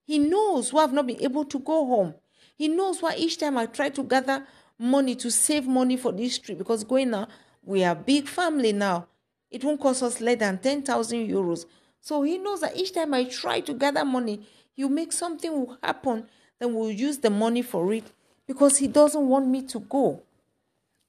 He 0.04 0.20
knows 0.20 0.74
why 0.74 0.84
I've 0.84 0.94
not 0.94 1.08
been 1.08 1.22
able 1.22 1.46
to 1.46 1.60
go 1.60 1.86
home. 1.86 2.16
He 2.56 2.68
knows 2.68 3.02
why 3.02 3.16
each 3.18 3.38
time 3.38 3.58
I 3.58 3.68
try 3.68 3.90
to 3.90 4.04
gather 4.04 4.46
money 4.80 5.16
to 5.16 5.30
save 5.32 5.68
money 5.68 5.98
for 5.98 6.12
this 6.12 6.38
trip, 6.40 6.58
because 6.58 6.84
going 6.84 7.12
now, 7.12 7.28
we 7.64 7.84
are 7.84 7.92
a 7.92 7.96
big 7.96 8.28
family 8.28 8.74
now. 8.74 9.08
It 9.52 9.64
won't 9.64 9.82
cost 9.82 10.04
us 10.04 10.22
less 10.22 10.40
than 10.40 10.58
10,000 10.58 11.28
euros. 11.28 11.66
So 12.00 12.24
he 12.24 12.38
knows 12.38 12.62
that 12.62 12.78
each 12.78 12.94
time 12.94 13.14
I 13.14 13.26
try 13.26 13.60
to 13.62 13.74
gather 13.74 14.06
money, 14.06 14.48
he'll 14.74 14.90
make 14.90 15.12
something 15.12 15.52
will 15.52 15.78
happen, 15.84 16.28
then 16.60 16.74
we'll 16.74 16.92
use 16.92 17.18
the 17.20 17.30
money 17.30 17.62
for 17.62 17.94
it 17.94 18.06
because 18.48 18.78
he 18.78 18.88
doesn't 18.88 19.28
want 19.28 19.48
me 19.48 19.62
to 19.64 19.80
go. 19.80 20.22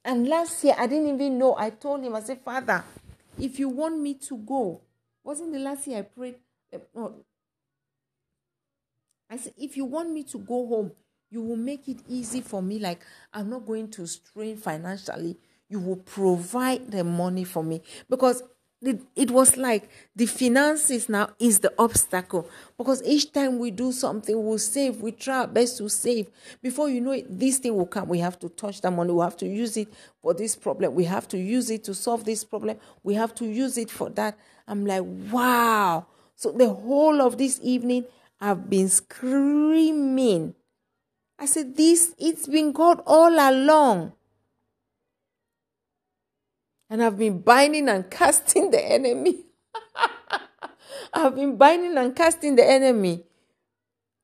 And 0.05 0.27
last 0.29 0.63
year, 0.65 0.75
I 0.79 0.87
didn't 0.87 1.15
even 1.15 1.39
know. 1.39 1.57
I 1.57 1.71
told 1.71 2.03
him, 2.03 2.15
I 2.15 2.21
said, 2.21 2.41
Father, 2.41 2.85
if 3.39 3.59
you 3.59 3.69
want 3.69 4.01
me 4.01 4.15
to 4.15 4.37
go, 4.39 4.81
wasn't 5.23 5.53
the 5.53 5.59
last 5.59 5.87
year 5.87 5.99
I 5.99 6.03
prayed? 6.03 6.37
Uh, 6.73 7.09
I 9.31 9.37
said, 9.37 9.55
if 9.59 9.77
you 9.77 9.85
want 9.85 10.11
me 10.11 10.25
to 10.25 10.39
go 10.39 10.67
home, 10.67 10.93
you 11.31 11.43
will 11.43 11.57
make 11.57 11.89
it 11.89 11.99
easy 12.09 12.41
for 12.41 12.63
me. 12.63 12.79
Like, 12.79 13.05
I'm 13.33 13.51
not 13.51 13.67
going 13.67 13.91
to 13.93 14.07
strain 14.07 14.57
financially. 14.57 15.37
You 15.69 15.81
will 15.81 15.97
provide 15.97 16.91
the 16.91 17.05
money 17.05 17.45
for 17.45 17.63
me. 17.63 17.83
Because 18.09 18.43
it, 18.81 19.31
was 19.31 19.57
like 19.57 19.89
the 20.15 20.27
finances 20.27 21.09
now 21.09 21.31
is 21.39 21.61
the 21.61 21.73
obstacle. 21.79 22.49
Because 22.77 23.03
each 23.05 23.33
time 23.33 23.59
we 23.59 23.71
do 23.71 23.93
something, 23.93 24.45
we'll 24.45 24.59
save. 24.59 25.01
We 25.01 25.13
try 25.13 25.39
our 25.41 25.47
best 25.47 25.79
to 25.79 25.89
save. 25.89 26.29
Before 26.63 26.89
you 26.89 27.01
know 27.01 27.13
it, 27.13 27.27
this 27.39 27.59
thing 27.59 27.77
will 27.77 27.87
come. 27.87 28.09
We 28.09 28.21
have 28.21 28.39
to 28.41 28.49
touch 28.49 28.81
the 28.81 28.91
money. 28.91 29.13
We 29.13 29.23
have 29.23 29.37
to 29.39 29.47
use 29.47 29.77
it 29.77 29.89
for 30.23 30.35
this 30.35 30.55
problem. 30.55 30.95
We 30.95 31.05
have 31.05 31.27
to 31.29 31.39
use 31.39 31.71
it 31.71 31.85
to 31.85 31.95
solve 31.95 32.25
this 32.25 32.45
problem. 32.45 32.79
We 33.03 33.15
have 33.15 33.35
to 33.37 33.47
use 33.47 33.79
it 33.79 33.91
for 33.91 34.11
that. 34.11 34.39
I'm 34.67 34.87
like, 34.87 35.03
wow. 35.05 36.07
So 36.37 36.53
the 36.53 36.69
whole 36.69 37.21
of 37.21 37.39
this 37.39 37.59
evening, 37.63 38.05
I've 38.41 38.71
been 38.71 38.89
screaming 38.89 40.55
I 41.39 41.47
said, 41.47 41.77
This, 41.77 42.15
it's 42.19 42.49
been 42.49 42.73
God 42.73 43.01
all 43.07 43.33
along. 43.33 44.13
And 46.91 47.03
I've 47.03 47.19
been 47.19 47.41
binding 47.41 47.89
and 47.89 48.11
casting 48.11 48.71
the 48.71 48.85
enemy. 48.85 49.47
I've 51.13 51.35
been 51.35 51.57
binding 51.57 51.97
and 51.97 52.15
casting 52.15 52.57
the 52.57 52.69
enemy. 52.69 53.25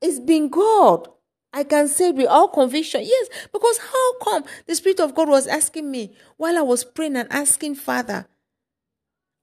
It's 0.01 0.21
been 0.21 0.49
God. 0.49 1.09
I 1.53 1.63
can 1.63 1.87
say 1.89 2.11
with 2.11 2.27
all 2.27 2.49
conviction, 2.49 3.03
yes, 3.03 3.29
because 3.53 3.79
how 3.79 4.19
come 4.19 4.45
the 4.67 4.75
Spirit 4.75 5.01
of 5.01 5.15
God 5.15 5.29
was 5.29 5.47
asking 5.47 5.89
me 5.89 6.13
while 6.37 6.59
I 6.59 6.63
was 6.63 6.83
praying 6.83 7.17
and 7.17 7.31
asking 7.33 7.77
Father? 7.77 8.27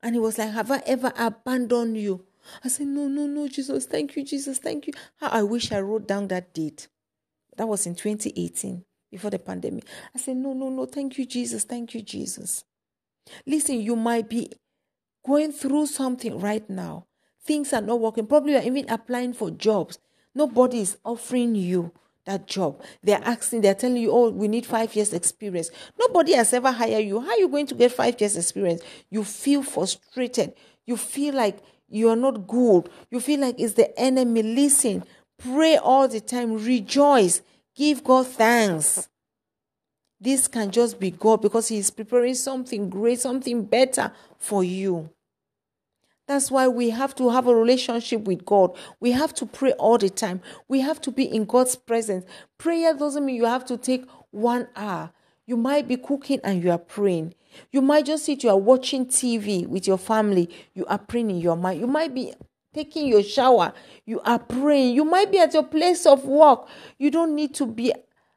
And 0.03 0.15
he 0.15 0.19
was 0.19 0.37
like, 0.37 0.51
Have 0.51 0.71
I 0.71 0.81
ever 0.85 1.13
abandoned 1.17 1.97
you? 1.97 2.25
I 2.63 2.67
said, 2.67 2.87
No, 2.87 3.07
no, 3.07 3.27
no, 3.27 3.47
Jesus, 3.47 3.85
thank 3.85 4.15
you, 4.15 4.25
Jesus, 4.25 4.57
thank 4.57 4.87
you. 4.87 4.93
How 5.19 5.29
I 5.29 5.43
wish 5.43 5.71
I 5.71 5.79
wrote 5.79 6.07
down 6.07 6.27
that 6.29 6.53
date. 6.53 6.87
That 7.57 7.67
was 7.67 7.85
in 7.85 7.95
2018, 7.95 8.83
before 9.09 9.29
the 9.29 9.39
pandemic. 9.39 9.85
I 10.13 10.17
said, 10.17 10.37
No, 10.37 10.53
no, 10.53 10.69
no, 10.69 10.85
thank 10.85 11.17
you, 11.17 11.25
Jesus, 11.25 11.63
thank 11.63 11.93
you, 11.93 12.01
Jesus. 12.01 12.65
Listen, 13.45 13.81
you 13.81 13.95
might 13.95 14.29
be 14.29 14.51
going 15.25 15.51
through 15.51 15.87
something 15.87 16.39
right 16.39 16.67
now. 16.69 17.05
Things 17.43 17.73
are 17.73 17.81
not 17.81 17.99
working. 17.99 18.27
Probably 18.27 18.53
you're 18.53 18.61
even 18.61 18.89
applying 18.89 19.33
for 19.33 19.51
jobs. 19.51 19.99
Nobody 20.33 20.81
is 20.81 20.97
offering 21.03 21.55
you 21.55 21.91
that 22.25 22.47
job. 22.47 22.81
They're 23.03 23.21
asking, 23.23 23.61
they're 23.61 23.75
telling 23.75 23.97
you, 23.97 24.11
oh, 24.11 24.29
we 24.29 24.47
need 24.47 24.65
five 24.65 24.95
years 24.95 25.13
experience. 25.13 25.71
Nobody 25.99 26.33
has 26.33 26.53
ever 26.53 26.71
hired 26.71 27.05
you. 27.05 27.19
How 27.19 27.31
are 27.31 27.37
you 27.37 27.47
going 27.49 27.67
to 27.67 27.75
get 27.75 27.91
five 27.91 28.19
years 28.19 28.37
experience? 28.37 28.81
You 29.09 29.23
feel 29.23 29.63
frustrated. 29.63 30.53
You 30.85 30.97
feel 30.97 31.35
like 31.35 31.59
you 31.89 32.09
are 32.09 32.15
not 32.15 32.47
good. 32.47 32.89
You 33.09 33.19
feel 33.19 33.39
like 33.41 33.59
it's 33.59 33.73
the 33.73 33.97
enemy. 33.99 34.43
Listen, 34.43 35.03
pray 35.37 35.77
all 35.77 36.07
the 36.07 36.21
time. 36.21 36.63
Rejoice. 36.63 37.41
Give 37.75 38.03
God 38.03 38.27
thanks. 38.27 39.09
This 40.21 40.47
can 40.47 40.69
just 40.69 40.99
be 40.99 41.09
God 41.09 41.41
because 41.41 41.67
He 41.67 41.79
is 41.79 41.89
preparing 41.89 42.35
something 42.35 42.91
great, 42.91 43.19
something 43.19 43.65
better 43.65 44.11
for 44.37 44.63
you. 44.63 45.09
That's 46.27 46.51
why 46.51 46.67
we 46.67 46.91
have 46.91 47.15
to 47.15 47.31
have 47.31 47.47
a 47.47 47.55
relationship 47.55 48.21
with 48.21 48.45
God. 48.45 48.77
We 48.99 49.11
have 49.11 49.33
to 49.33 49.47
pray 49.47 49.73
all 49.73 49.97
the 49.97 50.11
time. 50.11 50.41
We 50.67 50.79
have 50.81 51.01
to 51.01 51.11
be 51.11 51.23
in 51.23 51.45
God's 51.45 51.75
presence. 51.75 52.25
Prayer 52.59 52.93
doesn't 52.93 53.25
mean 53.25 53.35
you 53.35 53.45
have 53.45 53.65
to 53.65 53.77
take 53.77 54.05
one 54.29 54.67
hour. 54.75 55.11
You 55.47 55.57
might 55.57 55.87
be 55.87 55.97
cooking 55.97 56.39
and 56.43 56.63
you 56.63 56.69
are 56.71 56.77
praying. 56.77 57.33
You 57.71 57.81
might 57.81 58.05
just 58.05 58.25
sit, 58.25 58.43
you 58.43 58.49
are 58.49 58.57
watching 58.57 59.07
TV 59.07 59.67
with 59.67 59.87
your 59.87 59.97
family, 59.97 60.49
you 60.73 60.85
are 60.85 60.99
praying 60.99 61.31
in 61.31 61.37
your 61.41 61.57
mind. 61.57 61.81
You 61.81 61.87
might 61.87 62.13
be 62.13 62.33
taking 62.73 63.07
your 63.07 63.23
shower, 63.23 63.73
you 64.05 64.21
are 64.21 64.39
praying. 64.39 64.95
You 64.95 65.03
might 65.03 65.31
be 65.31 65.39
at 65.39 65.53
your 65.53 65.63
place 65.63 66.05
of 66.05 66.23
work. 66.23 66.67
You 66.97 67.11
don't 67.11 67.35
need 67.35 67.53
to 67.55 67.65
be 67.65 67.91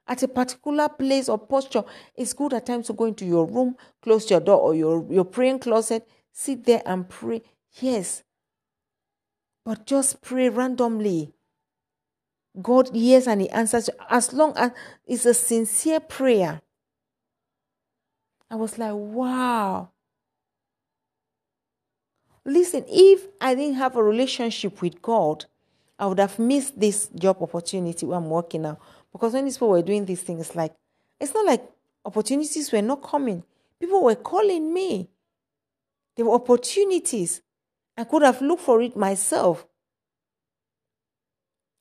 at 0.07 0.23
a 0.23 0.29
particular 0.29 0.88
place 0.88 1.29
or 1.29 1.38
posture. 1.38 1.85
It's 2.14 2.33
good 2.33 2.53
at 2.53 2.67
times 2.67 2.87
to 2.88 2.93
go 2.93 3.05
into 3.05 3.25
your 3.25 3.47
room, 3.47 3.77
close 4.03 4.31
your 4.31 4.40
door 4.40 4.61
or 4.61 4.75
your, 4.75 5.07
your 5.11 5.25
praying 5.25 5.61
closet, 5.61 6.07
sit 6.33 6.64
there 6.64 6.83
and 6.85 7.09
pray. 7.09 7.43
Yes. 7.81 8.23
But 9.64 9.87
just 9.87 10.23
pray 10.23 10.49
randomly. 10.49 11.33
God 12.61 12.90
hears 12.95 13.27
and 13.27 13.40
He 13.40 13.51
answers 13.51 13.90
as 14.11 14.33
long 14.33 14.57
as 14.57 14.71
it's 15.07 15.27
a 15.27 15.35
sincere 15.35 16.01
prayer. 16.01 16.61
I 18.51 18.57
was 18.57 18.79
like, 18.79 18.93
wow. 18.95 19.90
Listen, 22.45 22.85
if 22.88 23.27
I 23.40 23.55
didn't 23.55 23.77
have 23.77 23.97
a 23.97 24.03
relationship 24.03 24.83
with 24.83 25.01
God, 25.01 25.47
I 25.99 26.07
would 26.07 26.19
have 26.19 26.38
missed 26.38 26.79
this 26.79 27.09
job 27.09 27.38
opportunity 27.40 28.05
where 28.05 28.19
I'm 28.19 28.29
working 28.29 28.62
now. 28.62 28.79
Because 29.14 29.33
when 29.33 29.44
these 29.44 29.57
people 29.57 29.70
were 29.70 29.83
doing 29.83 30.05
these 30.05 30.22
things, 30.22 30.57
like, 30.57 30.74
it's 31.20 31.33
not 31.33 31.46
like 31.46 31.62
opportunities 32.05 32.72
were 32.72 32.83
not 32.83 33.00
coming. 33.00 33.44
People 33.79 34.03
were 34.03 34.16
calling 34.16 34.74
me. 34.74 35.09
There 36.16 36.27
were 36.27 36.35
opportunities. 36.35 37.40
I 37.96 38.03
could 38.03 38.22
have 38.22 38.42
looked 38.42 38.62
for 38.62 38.83
it 38.83 38.96
myself. 38.96 39.66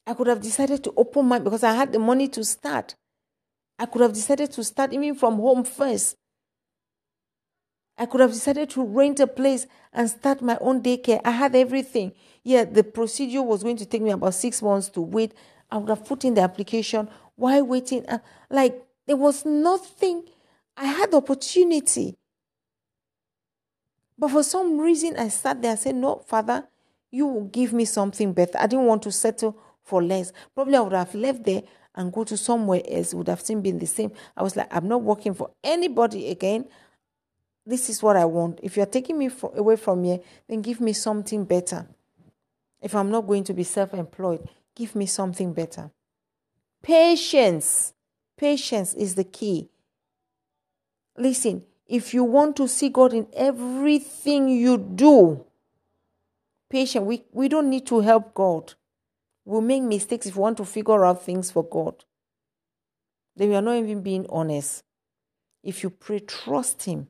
I 0.05 0.13
could 0.13 0.27
have 0.27 0.41
decided 0.41 0.83
to 0.83 0.93
open 0.95 1.25
my 1.25 1.39
because 1.39 1.63
I 1.63 1.73
had 1.73 1.91
the 1.91 1.97
money 1.99 2.27
to 2.29 2.43
start. 2.43 2.95
I 3.79 3.87
could 3.87 4.03
have 4.03 4.13
decided 4.13 4.51
to 4.51 4.63
start 4.63 4.93
even 4.93 5.15
from 5.15 5.37
home 5.37 5.63
first. 5.63 6.17
I 7.97 8.05
could 8.05 8.21
have 8.21 8.31
decided 8.31 8.69
to 8.71 8.83
rent 8.83 9.19
a 9.19 9.27
place 9.27 9.65
and 9.91 10.09
start 10.09 10.41
my 10.41 10.57
own 10.61 10.83
daycare. 10.83 11.21
I 11.25 11.31
had 11.31 11.55
everything. 11.55 12.11
Yeah, 12.43 12.65
the 12.65 12.83
procedure 12.83 13.41
was 13.41 13.63
going 13.63 13.77
to 13.77 13.85
take 13.85 14.01
me 14.01 14.11
about 14.11 14.33
six 14.35 14.61
months 14.61 14.89
to 14.89 15.01
wait. 15.01 15.33
I 15.71 15.77
would 15.77 15.89
have 15.89 16.05
put 16.05 16.25
in 16.25 16.33
the 16.33 16.41
application 16.41 17.09
while 17.35 17.63
waiting. 17.65 18.05
Uh, 18.07 18.19
like 18.49 18.85
there 19.07 19.17
was 19.17 19.45
nothing. 19.45 20.23
I 20.75 20.85
had 20.85 21.13
opportunity. 21.13 22.15
But 24.17 24.31
for 24.31 24.43
some 24.43 24.79
reason, 24.79 25.17
I 25.17 25.27
sat 25.27 25.61
there 25.61 25.71
and 25.71 25.79
said, 25.79 25.95
No, 25.95 26.23
Father, 26.25 26.67
you 27.11 27.27
will 27.27 27.45
give 27.45 27.73
me 27.73 27.85
something 27.85 28.33
better. 28.33 28.57
I 28.57 28.67
didn't 28.67 28.85
want 28.85 29.03
to 29.03 29.11
settle 29.11 29.57
for 29.83 30.01
less. 30.01 30.31
Probably 30.55 30.75
I 30.75 30.81
would 30.81 30.93
have 30.93 31.13
left 31.13 31.43
there 31.43 31.63
and 31.95 32.11
go 32.11 32.23
to 32.23 32.37
somewhere 32.37 32.81
else. 32.89 33.13
It 33.13 33.17
would 33.17 33.27
have 33.27 33.41
still 33.41 33.61
been 33.61 33.79
the 33.79 33.85
same. 33.85 34.11
I 34.35 34.43
was 34.43 34.55
like, 34.55 34.73
I'm 34.73 34.87
not 34.87 35.01
working 35.01 35.33
for 35.33 35.51
anybody 35.63 36.29
again. 36.29 36.65
This 37.65 37.89
is 37.89 38.01
what 38.01 38.17
I 38.17 38.25
want. 38.25 38.59
If 38.63 38.77
you're 38.77 38.85
taking 38.85 39.17
me 39.17 39.29
for, 39.29 39.51
away 39.55 39.75
from 39.75 40.03
here, 40.03 40.19
then 40.47 40.61
give 40.61 40.81
me 40.81 40.93
something 40.93 41.45
better. 41.45 41.87
If 42.81 42.95
I'm 42.95 43.11
not 43.11 43.27
going 43.27 43.45
to 43.45 43.53
be 43.53 43.63
self 43.63 43.93
employed, 43.93 44.47
give 44.75 44.95
me 44.95 45.05
something 45.05 45.53
better. 45.53 45.91
Patience. 46.83 47.93
Patience 48.37 48.93
is 48.93 49.15
the 49.15 49.23
key. 49.23 49.69
Listen, 51.17 51.63
if 51.87 52.13
you 52.13 52.23
want 52.23 52.55
to 52.57 52.67
see 52.67 52.89
God 52.89 53.13
in 53.13 53.27
everything 53.33 54.49
you 54.49 54.77
do, 54.77 55.45
patient. 56.73 57.05
We, 57.05 57.23
we 57.31 57.47
don't 57.47 57.69
need 57.69 57.85
to 57.87 57.99
help 57.99 58.33
God. 58.33 58.73
We'll 59.45 59.61
make 59.61 59.83
mistakes 59.83 60.25
if 60.25 60.35
we 60.35 60.41
want 60.41 60.57
to 60.57 60.65
figure 60.65 61.05
out 61.05 61.23
things 61.23 61.51
for 61.51 61.63
God. 61.63 62.03
Then 63.35 63.49
we 63.49 63.55
are 63.55 63.61
not 63.61 63.75
even 63.75 64.01
being 64.01 64.25
honest. 64.29 64.83
If 65.63 65.83
you 65.83 65.91
pray, 65.91 66.19
trust 66.19 66.83
Him. 66.83 67.07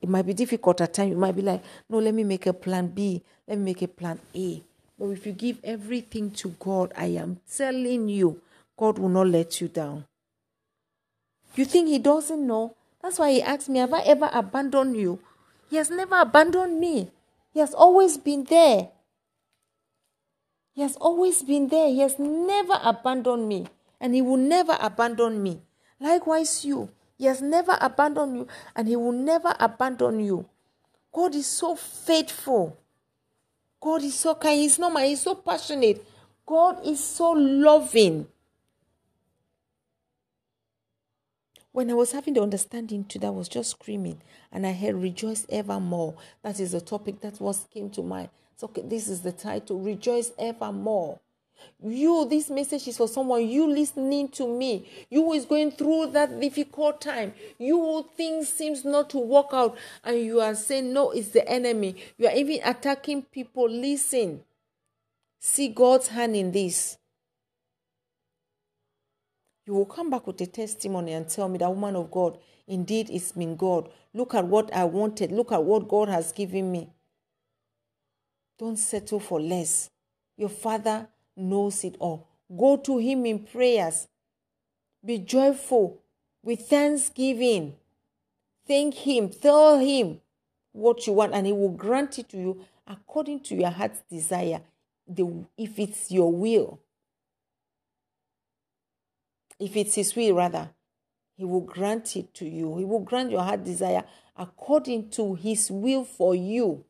It 0.00 0.08
might 0.08 0.26
be 0.26 0.34
difficult 0.34 0.80
at 0.80 0.94
times. 0.94 1.10
You 1.10 1.16
might 1.16 1.36
be 1.36 1.42
like, 1.42 1.62
no, 1.88 1.98
let 1.98 2.12
me 2.12 2.24
make 2.24 2.46
a 2.46 2.52
plan 2.52 2.88
B. 2.88 3.22
Let 3.46 3.58
me 3.58 3.64
make 3.66 3.82
a 3.82 3.88
plan 3.88 4.18
A. 4.34 4.62
But 4.98 5.10
if 5.10 5.26
you 5.26 5.32
give 5.32 5.58
everything 5.62 6.32
to 6.32 6.48
God, 6.58 6.92
I 6.96 7.06
am 7.06 7.38
telling 7.56 8.08
you, 8.08 8.40
God 8.82 8.98
will 8.98 9.10
not 9.10 9.28
let 9.28 9.60
you 9.60 9.68
down. 9.68 10.06
You 11.54 11.64
think 11.64 11.86
He 11.86 12.00
doesn't 12.00 12.44
know? 12.44 12.74
That's 13.00 13.20
why 13.20 13.30
He 13.30 13.40
asked 13.40 13.68
me, 13.68 13.78
Have 13.78 13.92
I 13.94 14.00
ever 14.00 14.28
abandoned 14.32 14.96
you? 14.96 15.20
He 15.70 15.76
has 15.76 15.88
never 15.88 16.18
abandoned 16.18 16.80
me. 16.80 17.12
He 17.54 17.60
has 17.60 17.74
always 17.74 18.18
been 18.18 18.42
there. 18.42 18.88
He 20.74 20.82
has 20.82 20.96
always 20.96 21.44
been 21.44 21.68
there. 21.68 21.90
He 21.90 22.00
has 22.00 22.18
never 22.18 22.74
abandoned 22.82 23.46
me. 23.46 23.68
And 24.00 24.16
He 24.16 24.20
will 24.20 24.36
never 24.36 24.76
abandon 24.80 25.40
me. 25.40 25.62
Likewise, 26.00 26.64
you. 26.64 26.90
He 27.16 27.26
has 27.26 27.40
never 27.40 27.78
abandoned 27.80 28.34
you. 28.36 28.48
And 28.74 28.88
He 28.88 28.96
will 28.96 29.12
never 29.12 29.54
abandon 29.60 30.18
you. 30.18 30.44
God 31.12 31.36
is 31.36 31.46
so 31.46 31.76
faithful. 31.76 32.76
God 33.80 34.02
is 34.02 34.16
so 34.16 34.34
kind. 34.34 34.58
He's 34.58 34.80
not 34.80 34.92
my, 34.92 35.06
he's 35.06 35.20
so 35.20 35.36
passionate. 35.36 36.04
God 36.44 36.84
is 36.84 36.98
so 36.98 37.30
loving. 37.30 38.26
When 41.72 41.90
I 41.90 41.94
was 41.94 42.12
having 42.12 42.34
the 42.34 42.42
understanding 42.42 43.04
to 43.06 43.18
that, 43.20 43.32
was 43.32 43.48
just 43.48 43.70
screaming, 43.70 44.20
and 44.52 44.66
I 44.66 44.72
heard 44.72 44.94
"Rejoice 44.96 45.46
evermore." 45.48 46.14
That 46.42 46.60
is 46.60 46.72
the 46.72 46.82
topic 46.82 47.22
that 47.22 47.40
was 47.40 47.66
came 47.72 47.88
to 47.90 48.02
mind. 48.02 48.28
So 48.56 48.66
okay, 48.66 48.82
this 48.82 49.08
is 49.08 49.22
the 49.22 49.32
title: 49.32 49.80
Rejoice 49.80 50.32
evermore. 50.38 51.18
You, 51.82 52.26
this 52.28 52.50
message 52.50 52.88
is 52.88 52.98
for 52.98 53.08
someone. 53.08 53.48
You 53.48 53.66
listening 53.66 54.28
to 54.30 54.46
me. 54.46 54.86
You 55.08 55.32
is 55.32 55.46
going 55.46 55.70
through 55.70 56.08
that 56.08 56.38
difficult 56.40 57.00
time. 57.00 57.32
You 57.58 58.06
things 58.16 58.48
seems 58.48 58.84
not 58.84 59.08
to 59.10 59.18
work 59.18 59.48
out, 59.52 59.78
and 60.04 60.18
you 60.18 60.40
are 60.40 60.54
saying 60.54 60.92
no, 60.92 61.12
it's 61.12 61.28
the 61.28 61.48
enemy. 61.48 61.96
You 62.18 62.26
are 62.26 62.34
even 62.34 62.60
attacking 62.64 63.22
people. 63.22 63.68
Listen. 63.68 64.44
See 65.40 65.68
God's 65.68 66.08
hand 66.08 66.36
in 66.36 66.52
this 66.52 66.98
you 69.64 69.74
will 69.74 69.86
come 69.86 70.10
back 70.10 70.26
with 70.26 70.40
a 70.40 70.46
testimony 70.46 71.12
and 71.12 71.28
tell 71.28 71.48
me 71.48 71.58
that 71.58 71.70
woman 71.70 71.96
of 71.96 72.10
God, 72.10 72.38
indeed 72.66 73.08
it's 73.10 73.32
been 73.32 73.56
God. 73.56 73.88
Look 74.12 74.34
at 74.34 74.46
what 74.46 74.72
I 74.74 74.84
wanted. 74.84 75.30
Look 75.30 75.52
at 75.52 75.62
what 75.62 75.88
God 75.88 76.08
has 76.08 76.32
given 76.32 76.70
me. 76.72 76.90
Don't 78.58 78.76
settle 78.76 79.20
for 79.20 79.40
less. 79.40 79.90
Your 80.36 80.48
father 80.48 81.08
knows 81.36 81.84
it 81.84 81.96
all. 81.98 82.28
Go 82.56 82.76
to 82.76 82.98
him 82.98 83.24
in 83.24 83.40
prayers. 83.40 84.08
Be 85.04 85.18
joyful 85.18 86.02
with 86.42 86.68
thanksgiving. 86.68 87.74
Thank 88.66 88.94
him. 88.94 89.30
Tell 89.30 89.78
him 89.78 90.20
what 90.72 91.06
you 91.06 91.12
want, 91.12 91.34
and 91.34 91.46
he 91.46 91.52
will 91.52 91.70
grant 91.70 92.18
it 92.18 92.28
to 92.30 92.36
you 92.36 92.64
according 92.86 93.40
to 93.40 93.54
your 93.54 93.70
heart's 93.70 94.02
desire. 94.10 94.60
The, 95.06 95.44
if 95.56 95.78
it's 95.78 96.10
your 96.10 96.32
will 96.32 96.80
if 99.62 99.76
it's 99.76 99.94
His 99.94 100.16
will, 100.16 100.34
rather, 100.34 100.70
He 101.36 101.44
will 101.44 101.60
grant 101.60 102.16
it 102.16 102.34
to 102.34 102.44
you. 102.44 102.76
He 102.78 102.84
will 102.84 103.00
grant 103.00 103.30
your 103.30 103.42
heart 103.42 103.62
desire 103.62 104.02
according 104.36 105.10
to 105.10 105.34
His 105.34 105.70
will 105.70 106.04
for 106.04 106.34
you. 106.34 106.84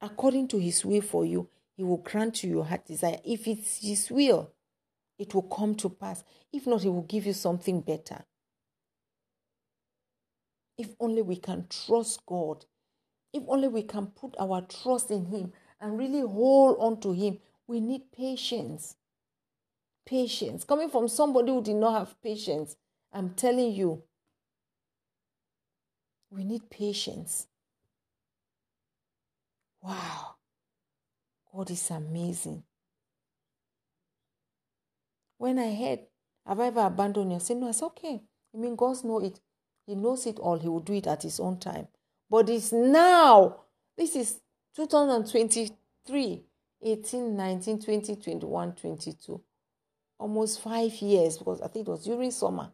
According 0.00 0.48
to 0.48 0.58
His 0.58 0.84
will 0.84 1.02
for 1.02 1.24
you, 1.24 1.48
He 1.76 1.84
will 1.84 1.98
grant 1.98 2.42
you 2.42 2.50
your 2.50 2.64
heart 2.64 2.84
desire. 2.84 3.18
If 3.24 3.46
it's 3.46 3.80
His 3.80 4.10
will, 4.10 4.50
it 5.18 5.34
will 5.34 5.42
come 5.42 5.76
to 5.76 5.88
pass. 5.88 6.24
If 6.52 6.66
not, 6.66 6.82
He 6.82 6.88
will 6.88 7.02
give 7.02 7.26
you 7.26 7.32
something 7.32 7.80
better. 7.80 8.24
If 10.76 10.88
only 10.98 11.22
we 11.22 11.36
can 11.36 11.66
trust 11.70 12.26
God. 12.26 12.64
If 13.32 13.44
only 13.46 13.68
we 13.68 13.82
can 13.82 14.06
put 14.08 14.34
our 14.40 14.62
trust 14.62 15.12
in 15.12 15.26
Him 15.26 15.52
and 15.80 15.96
really 15.96 16.20
hold 16.20 16.76
on 16.80 17.00
to 17.02 17.12
Him. 17.12 17.38
We 17.68 17.80
need 17.80 18.10
patience. 18.10 18.96
Patience. 20.06 20.64
Coming 20.64 20.88
from 20.88 21.08
somebody 21.08 21.50
who 21.50 21.62
did 21.62 21.76
not 21.76 21.98
have 21.98 22.22
patience, 22.22 22.76
I'm 23.12 23.30
telling 23.30 23.72
you, 23.72 24.02
we 26.30 26.44
need 26.44 26.70
patience. 26.70 27.46
Wow. 29.82 30.36
God 31.52 31.70
is 31.70 31.90
amazing. 31.90 32.62
When 35.38 35.58
I 35.58 35.74
heard, 35.74 36.00
have 36.46 36.60
I 36.60 36.66
ever 36.66 36.80
abandoned 36.86 37.30
you? 37.30 37.36
I 37.36 37.40
said, 37.40 37.56
no, 37.56 37.68
it's 37.68 37.82
okay. 37.82 38.22
I 38.54 38.58
mean, 38.58 38.76
God 38.76 39.02
knows 39.04 39.24
it. 39.24 39.40
He 39.86 39.94
knows 39.94 40.26
it 40.26 40.38
all. 40.38 40.58
He 40.58 40.68
will 40.68 40.80
do 40.80 40.94
it 40.94 41.06
at 41.06 41.22
his 41.22 41.40
own 41.40 41.58
time. 41.58 41.88
But 42.28 42.48
it's 42.48 42.72
now. 42.72 43.60
This 43.96 44.16
is 44.16 44.40
2023, 44.74 46.44
18, 46.82 47.36
19, 47.36 47.80
20, 47.80 48.16
21, 48.16 48.72
22. 48.72 49.40
Almost 50.18 50.62
five 50.62 50.94
years 51.02 51.38
because 51.38 51.60
I 51.60 51.68
think 51.68 51.88
it 51.88 51.90
was 51.90 52.04
during 52.04 52.30
summer. 52.30 52.70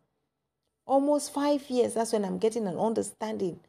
Almost 0.87 1.33
five 1.33 1.69
years. 1.71 1.95
That's 1.95 2.13
when 2.13 2.25
I'm 2.25 2.39
getting 2.39 2.67
an 2.67 2.79
understanding 2.79 3.61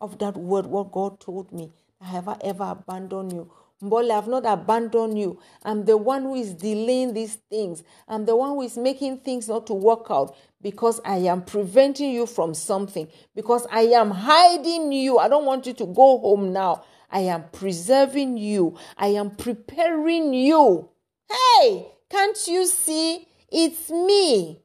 of 0.00 0.18
that 0.18 0.36
word, 0.36 0.66
what 0.66 0.92
God 0.92 1.20
told 1.20 1.52
me. 1.52 1.72
I 2.00 2.06
have 2.06 2.28
ever 2.42 2.64
abandoned 2.64 3.32
you. 3.32 3.50
Mbole, 3.82 4.10
I 4.10 4.14
have 4.16 4.28
not 4.28 4.44
abandoned 4.44 5.18
you. 5.18 5.40
I'm 5.62 5.84
the 5.84 5.96
one 5.96 6.22
who 6.22 6.34
is 6.34 6.52
delaying 6.54 7.14
these 7.14 7.36
things. 7.50 7.82
I'm 8.08 8.24
the 8.24 8.36
one 8.36 8.50
who 8.50 8.62
is 8.62 8.76
making 8.76 9.18
things 9.18 9.48
not 9.48 9.66
to 9.68 9.74
work 9.74 10.06
out 10.10 10.36
because 10.60 11.00
I 11.04 11.18
am 11.18 11.42
preventing 11.42 12.10
you 12.10 12.26
from 12.26 12.54
something. 12.54 13.08
Because 13.34 13.66
I 13.70 13.82
am 13.82 14.10
hiding 14.10 14.92
you. 14.92 15.18
I 15.18 15.28
don't 15.28 15.44
want 15.44 15.66
you 15.66 15.74
to 15.74 15.86
go 15.86 16.18
home 16.18 16.52
now. 16.52 16.84
I 17.10 17.20
am 17.20 17.44
preserving 17.52 18.36
you. 18.36 18.76
I 18.96 19.08
am 19.08 19.30
preparing 19.30 20.34
you. 20.34 20.88
Hey, 21.28 21.88
can't 22.10 22.38
you 22.46 22.66
see? 22.66 23.28
It's 23.50 23.90
me. 23.90 24.62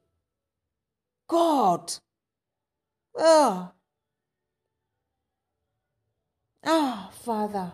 God. 1.27 1.93
Oh. 3.17 3.71
Ah, 6.65 7.10
Father, 7.13 7.73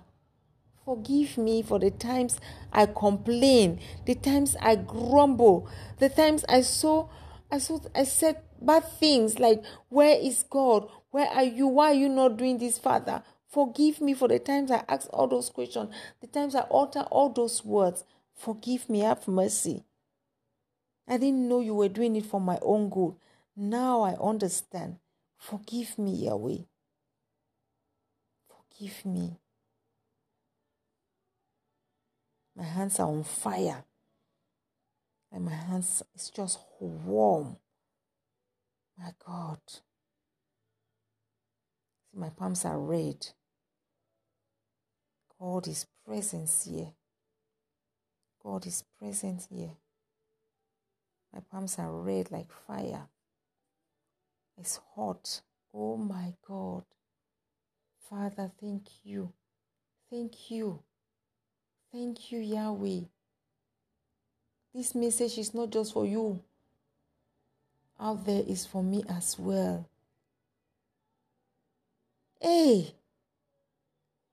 forgive 0.83 1.37
me 1.37 1.61
for 1.61 1.77
the 1.77 1.91
times 1.91 2.39
I 2.73 2.87
complain, 2.87 3.79
the 4.05 4.15
times 4.15 4.55
I 4.59 4.75
grumble, 4.75 5.67
the 5.99 6.09
times 6.09 6.43
I 6.49 6.61
saw, 6.61 7.07
I 7.51 7.59
saw, 7.59 7.79
I 7.93 8.03
said 8.05 8.41
bad 8.61 8.83
things 8.85 9.39
like, 9.39 9.63
"Where 9.89 10.17
is 10.17 10.43
God? 10.49 10.89
Where 11.11 11.27
are 11.27 11.43
you? 11.43 11.67
Why 11.67 11.91
are 11.91 11.93
you 11.93 12.09
not 12.09 12.37
doing 12.37 12.57
this, 12.57 12.79
Father?" 12.79 13.23
Forgive 13.47 14.01
me 14.01 14.13
for 14.13 14.27
the 14.27 14.39
times 14.39 14.71
I 14.71 14.83
ask 14.87 15.07
all 15.11 15.27
those 15.27 15.49
questions, 15.49 15.93
the 16.21 16.27
times 16.27 16.55
I 16.55 16.61
utter 16.71 17.01
all 17.11 17.29
those 17.29 17.65
words. 17.65 18.03
Forgive 18.39 18.89
me, 18.89 18.99
have 19.01 19.27
mercy. 19.27 19.83
I 21.05 21.17
didn't 21.17 21.49
know 21.49 21.59
you 21.59 21.75
were 21.75 21.89
doing 21.89 22.15
it 22.15 22.25
for 22.25 22.39
my 22.39 22.57
own 22.61 22.89
good. 22.89 23.15
Now 23.57 24.03
I 24.03 24.13
understand. 24.13 24.99
Forgive 25.37 25.99
me, 25.99 26.13
Yahweh. 26.25 26.59
Forgive 28.47 29.05
me. 29.05 29.39
My 32.55 32.63
hands 32.63 32.97
are 33.01 33.09
on 33.09 33.25
fire. 33.25 33.83
And 35.33 35.43
my 35.43 35.51
hands 35.55 36.01
is 36.15 36.29
just 36.29 36.59
warm. 36.79 37.57
My 38.97 39.11
God. 39.25 39.59
My 42.15 42.29
palms 42.29 42.63
are 42.63 42.79
red. 42.79 43.27
God 45.37 45.67
is 45.67 45.85
present 46.05 46.49
here. 46.65 46.93
God 48.43 48.65
is 48.65 48.83
present 48.97 49.47
here. 49.49 49.71
My 51.33 51.41
palms 51.51 51.77
are 51.77 51.91
red 51.91 52.31
like 52.31 52.51
fire. 52.67 53.07
It's 54.57 54.79
hot. 54.95 55.41
Oh 55.73 55.97
my 55.97 56.33
God. 56.47 56.83
Father, 58.09 58.51
thank 58.59 58.87
you. 59.03 59.31
Thank 60.09 60.49
you. 60.49 60.79
Thank 61.91 62.31
you, 62.31 62.39
Yahweh. 62.39 63.01
This 64.73 64.95
message 64.95 65.37
is 65.37 65.53
not 65.53 65.71
just 65.71 65.93
for 65.93 66.05
you, 66.05 66.41
out 67.99 68.25
there 68.25 68.43
is 68.47 68.65
for 68.65 68.83
me 68.83 69.03
as 69.09 69.37
well. 69.37 69.87
Hey, 72.39 72.93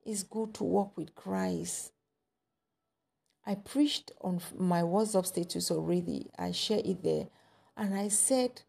it's 0.05 0.23
good 0.23 0.55
to 0.55 0.64
walk 0.64 0.97
with 0.97 1.14
Christ. 1.14 1.92
I 3.46 3.54
preached 3.54 4.12
on 4.20 4.40
my 4.59 4.82
WhatsApp 4.82 5.26
status 5.26 5.70
already. 5.70 6.26
I 6.38 6.52
share 6.52 6.82
it 6.85 7.02
there. 7.02 7.28
And 7.76 7.94
I 7.94 8.09
said, 8.09 8.62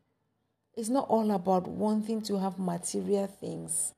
it's 0.76 0.90
not 0.90 1.08
all 1.10 1.32
about 1.32 1.68
wanting 1.68 2.22
to 2.24 2.40
have 2.40 2.60
material 2.60 3.28
things 3.28 3.94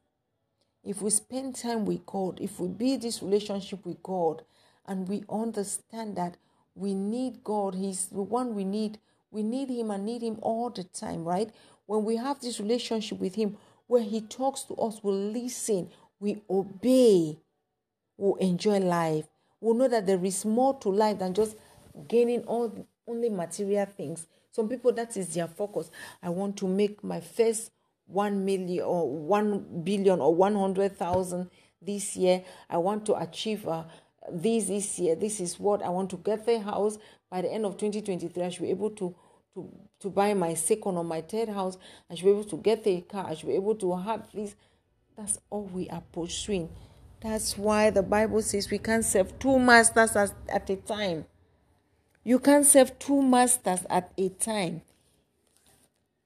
if 0.83 1.01
we 1.01 1.09
spend 1.09 1.55
time 1.55 1.85
with 1.85 2.05
God, 2.05 2.39
if 2.41 2.59
we 2.59 2.67
build 2.67 3.01
this 3.01 3.21
relationship 3.21 3.85
with 3.85 4.01
God, 4.01 4.43
and 4.87 5.07
we 5.07 5.23
understand 5.29 6.15
that 6.15 6.37
we 6.73 6.93
need 6.93 7.43
God, 7.43 7.75
He's 7.75 8.07
the 8.07 8.21
one 8.21 8.55
we 8.55 8.63
need. 8.63 8.97
We 9.29 9.43
need 9.43 9.69
Him 9.69 9.91
and 9.91 10.05
need 10.05 10.23
Him 10.23 10.39
all 10.41 10.69
the 10.69 10.83
time, 10.83 11.23
right? 11.25 11.51
When 11.85 12.03
we 12.05 12.15
have 12.15 12.39
this 12.39 12.59
relationship 12.59 13.19
with 13.19 13.35
Him, 13.35 13.57
where 13.87 14.01
He 14.01 14.21
talks 14.21 14.63
to 14.63 14.75
us, 14.75 15.03
we 15.03 15.11
listen, 15.11 15.89
we 16.19 16.41
obey, 16.49 17.37
we'll 18.17 18.35
enjoy 18.35 18.79
life. 18.79 19.25
We'll 19.61 19.75
know 19.75 19.87
that 19.87 20.05
there 20.05 20.23
is 20.23 20.45
more 20.45 20.77
to 20.79 20.89
life 20.89 21.19
than 21.19 21.33
just 21.33 21.57
gaining 22.07 22.41
all 22.43 22.87
only 23.07 23.29
material 23.29 23.85
things. 23.85 24.27
Some 24.51 24.69
people 24.69 24.91
that 24.93 25.15
is 25.17 25.33
their 25.33 25.47
focus. 25.47 25.91
I 26.23 26.29
want 26.29 26.57
to 26.57 26.67
make 26.67 27.03
my 27.03 27.19
first 27.19 27.71
1 28.07 28.43
million 28.43 28.83
or 28.83 29.09
1 29.09 29.83
billion 29.83 30.19
or 30.19 30.33
100,000 30.33 31.49
this 31.81 32.15
year. 32.15 32.43
I 32.69 32.77
want 32.77 33.05
to 33.07 33.15
achieve 33.15 33.67
uh, 33.67 33.83
this 34.31 34.67
this 34.67 34.99
year. 34.99 35.15
This 35.15 35.39
is 35.39 35.59
what 35.59 35.81
I 35.83 35.89
want 35.89 36.09
to 36.11 36.17
get 36.17 36.45
the 36.45 36.59
house 36.59 36.97
by 37.29 37.41
the 37.41 37.51
end 37.51 37.65
of 37.65 37.77
2023. 37.77 38.43
I 38.43 38.49
should 38.49 38.63
be 38.63 38.69
able 38.69 38.89
to 38.91 39.15
to 39.53 39.69
to 39.99 40.09
buy 40.09 40.33
my 40.33 40.53
second 40.53 40.97
or 40.97 41.03
my 41.03 41.21
third 41.21 41.49
house. 41.49 41.77
I 42.09 42.15
should 42.15 42.25
be 42.25 42.31
able 42.31 42.43
to 42.45 42.57
get 42.57 42.85
a 42.87 43.01
car. 43.01 43.27
I 43.27 43.35
should 43.35 43.49
be 43.49 43.55
able 43.55 43.75
to 43.75 43.95
have 43.95 44.31
this. 44.31 44.55
That's 45.15 45.37
all 45.49 45.65
we 45.65 45.89
are 45.89 46.03
pursuing. 46.11 46.69
That's 47.21 47.57
why 47.57 47.89
the 47.89 48.03
Bible 48.03 48.41
says 48.41 48.71
we 48.71 48.77
can't 48.77 49.03
serve 49.03 49.37
two 49.39 49.59
masters 49.59 50.15
at 50.15 50.69
a 50.69 50.75
time. 50.77 51.25
You 52.23 52.39
can't 52.39 52.65
serve 52.65 52.97
two 52.97 53.21
masters 53.21 53.81
at 53.89 54.11
a 54.17 54.29
time. 54.29 54.81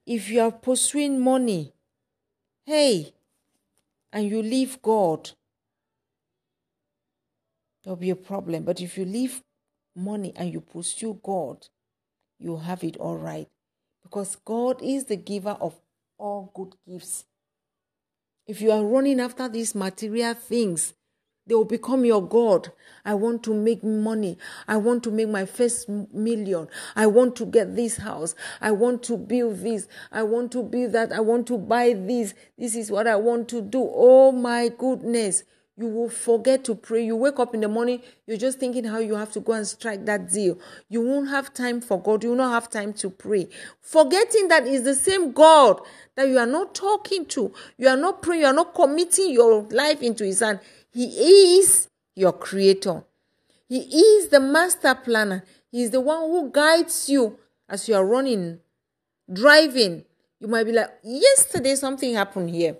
If 0.06 0.28
you 0.28 0.40
are 0.40 0.52
pursuing 0.52 1.20
money, 1.20 1.72
hey, 2.64 3.14
and 4.12 4.30
you 4.30 4.42
leave 4.42 4.80
God, 4.82 5.30
there'll 7.82 7.96
be 7.96 8.10
a 8.10 8.16
problem. 8.16 8.64
But 8.64 8.80
if 8.80 8.96
you 8.96 9.04
leave 9.04 9.42
money 9.96 10.32
and 10.36 10.52
you 10.52 10.60
pursue 10.60 11.18
God, 11.22 11.66
you 12.38 12.58
have 12.58 12.84
it 12.84 12.96
all 12.98 13.16
right. 13.16 13.48
Because 14.02 14.36
God 14.44 14.80
is 14.82 15.04
the 15.04 15.16
giver 15.16 15.56
of 15.60 15.74
all 16.18 16.52
good 16.54 16.76
gifts. 16.86 17.24
If 18.46 18.60
you 18.60 18.70
are 18.72 18.84
running 18.84 19.20
after 19.20 19.48
these 19.48 19.74
material 19.74 20.34
things, 20.34 20.92
they 21.46 21.54
will 21.54 21.64
become 21.64 22.04
your 22.04 22.26
God. 22.26 22.72
I 23.04 23.14
want 23.14 23.42
to 23.44 23.54
make 23.54 23.84
money. 23.84 24.38
I 24.66 24.78
want 24.78 25.02
to 25.04 25.10
make 25.10 25.28
my 25.28 25.44
first 25.44 25.88
million. 25.88 26.68
I 26.96 27.06
want 27.06 27.36
to 27.36 27.46
get 27.46 27.76
this 27.76 27.98
house. 27.98 28.34
I 28.60 28.70
want 28.70 29.02
to 29.04 29.18
build 29.18 29.58
this. 29.58 29.86
I 30.10 30.22
want 30.22 30.52
to 30.52 30.62
build 30.62 30.92
that. 30.92 31.12
I 31.12 31.20
want 31.20 31.46
to 31.48 31.58
buy 31.58 31.92
this. 31.92 32.34
This 32.56 32.74
is 32.74 32.90
what 32.90 33.06
I 33.06 33.16
want 33.16 33.48
to 33.48 33.60
do. 33.60 33.90
Oh 33.92 34.32
my 34.32 34.68
goodness. 34.68 35.44
You 35.76 35.88
will 35.88 36.08
forget 36.08 36.64
to 36.64 36.76
pray. 36.76 37.04
You 37.04 37.16
wake 37.16 37.40
up 37.40 37.52
in 37.52 37.60
the 37.60 37.68
morning, 37.68 38.00
you're 38.26 38.36
just 38.36 38.60
thinking 38.60 38.84
how 38.84 38.98
you 38.98 39.16
have 39.16 39.32
to 39.32 39.40
go 39.40 39.54
and 39.54 39.66
strike 39.66 40.06
that 40.06 40.30
deal. 40.30 40.58
You 40.88 41.00
won't 41.00 41.28
have 41.30 41.52
time 41.52 41.80
for 41.80 42.00
God. 42.00 42.22
You 42.22 42.30
will 42.30 42.36
not 42.36 42.52
have 42.52 42.70
time 42.70 42.92
to 42.94 43.10
pray. 43.10 43.48
Forgetting 43.80 44.48
that 44.48 44.66
is 44.66 44.84
the 44.84 44.94
same 44.94 45.32
God 45.32 45.80
that 46.14 46.28
you 46.28 46.38
are 46.38 46.46
not 46.46 46.74
talking 46.74 47.26
to. 47.26 47.52
You 47.76 47.88
are 47.88 47.96
not 47.96 48.22
praying. 48.22 48.42
You 48.42 48.46
are 48.48 48.52
not 48.52 48.74
committing 48.74 49.30
your 49.30 49.62
life 49.64 50.00
into 50.00 50.24
His 50.24 50.40
hand. 50.40 50.60
He 50.92 51.58
is 51.58 51.88
your 52.14 52.32
creator. 52.32 53.02
He 53.68 53.78
is 53.78 54.28
the 54.28 54.38
master 54.38 54.94
planner. 54.94 55.44
He 55.72 55.82
is 55.82 55.90
the 55.90 56.00
one 56.00 56.20
who 56.20 56.50
guides 56.50 57.08
you 57.08 57.36
as 57.68 57.88
you 57.88 57.96
are 57.96 58.06
running, 58.06 58.60
driving, 59.32 60.04
you 60.38 60.48
might 60.48 60.64
be 60.64 60.72
like, 60.72 60.90
yesterday 61.02 61.74
something 61.74 62.14
happened 62.14 62.50
here. 62.50 62.76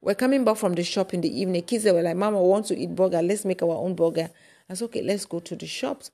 We're 0.00 0.14
coming 0.14 0.44
back 0.44 0.56
from 0.56 0.74
the 0.74 0.84
shop 0.84 1.12
in 1.12 1.20
the 1.20 1.40
evening. 1.40 1.62
Kids 1.62 1.84
they 1.84 1.92
were 1.92 2.02
like, 2.02 2.16
Mama, 2.16 2.40
we 2.40 2.48
want 2.48 2.66
to 2.66 2.78
eat 2.78 2.94
burger. 2.94 3.20
Let's 3.20 3.44
make 3.44 3.62
our 3.62 3.76
own 3.76 3.94
burger. 3.94 4.30
I 4.70 4.74
said, 4.74 4.86
okay, 4.86 5.02
let's 5.02 5.24
go 5.24 5.40
to 5.40 5.56
the 5.56 5.66
shops. 5.66 6.10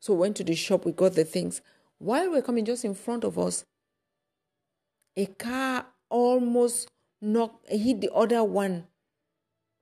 So 0.00 0.14
we 0.14 0.20
went 0.20 0.36
to 0.36 0.44
the 0.44 0.54
shop, 0.54 0.84
we 0.84 0.92
got 0.92 1.14
the 1.14 1.24
things. 1.24 1.60
While 1.98 2.30
we're 2.30 2.42
coming 2.42 2.64
just 2.64 2.84
in 2.84 2.94
front 2.94 3.24
of 3.24 3.38
us, 3.38 3.64
a 5.16 5.26
car 5.26 5.86
almost 6.08 6.88
knocked 7.20 7.68
hit 7.68 8.00
the 8.00 8.12
other 8.14 8.44
one 8.44 8.86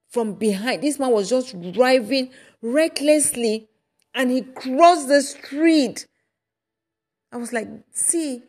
from 0.08 0.34
behind. 0.34 0.82
This 0.82 0.98
man 0.98 1.10
was 1.10 1.28
just 1.28 1.60
driving 1.72 2.30
recklessly 2.62 3.68
and 4.14 4.30
he 4.30 4.42
crossed 4.42 5.08
the 5.08 5.20
street. 5.20 6.06
I 7.30 7.36
was 7.36 7.52
like, 7.52 7.68
see, 7.92 8.42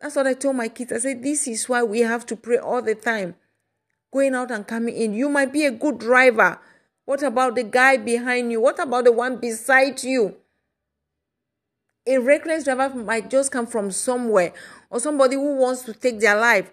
that's 0.00 0.16
what 0.16 0.26
I 0.26 0.34
told 0.34 0.56
my 0.56 0.68
kids. 0.68 0.92
I 0.92 0.98
said, 0.98 1.22
this 1.22 1.48
is 1.48 1.68
why 1.68 1.82
we 1.82 2.00
have 2.00 2.26
to 2.26 2.36
pray 2.36 2.58
all 2.58 2.82
the 2.82 2.94
time. 2.94 3.36
Going 4.14 4.36
out 4.36 4.52
and 4.52 4.64
coming 4.64 4.94
in. 4.94 5.12
You 5.12 5.28
might 5.28 5.52
be 5.52 5.64
a 5.64 5.72
good 5.72 5.98
driver. 5.98 6.60
What 7.04 7.24
about 7.24 7.56
the 7.56 7.64
guy 7.64 7.96
behind 7.96 8.52
you? 8.52 8.60
What 8.60 8.78
about 8.78 9.06
the 9.06 9.12
one 9.12 9.38
beside 9.38 10.04
you? 10.04 10.36
A 12.06 12.18
reckless 12.18 12.62
driver 12.62 12.94
might 12.94 13.28
just 13.28 13.50
come 13.50 13.66
from 13.66 13.90
somewhere, 13.90 14.52
or 14.88 15.00
somebody 15.00 15.34
who 15.34 15.56
wants 15.56 15.82
to 15.82 15.92
take 15.92 16.20
their 16.20 16.38
life, 16.38 16.70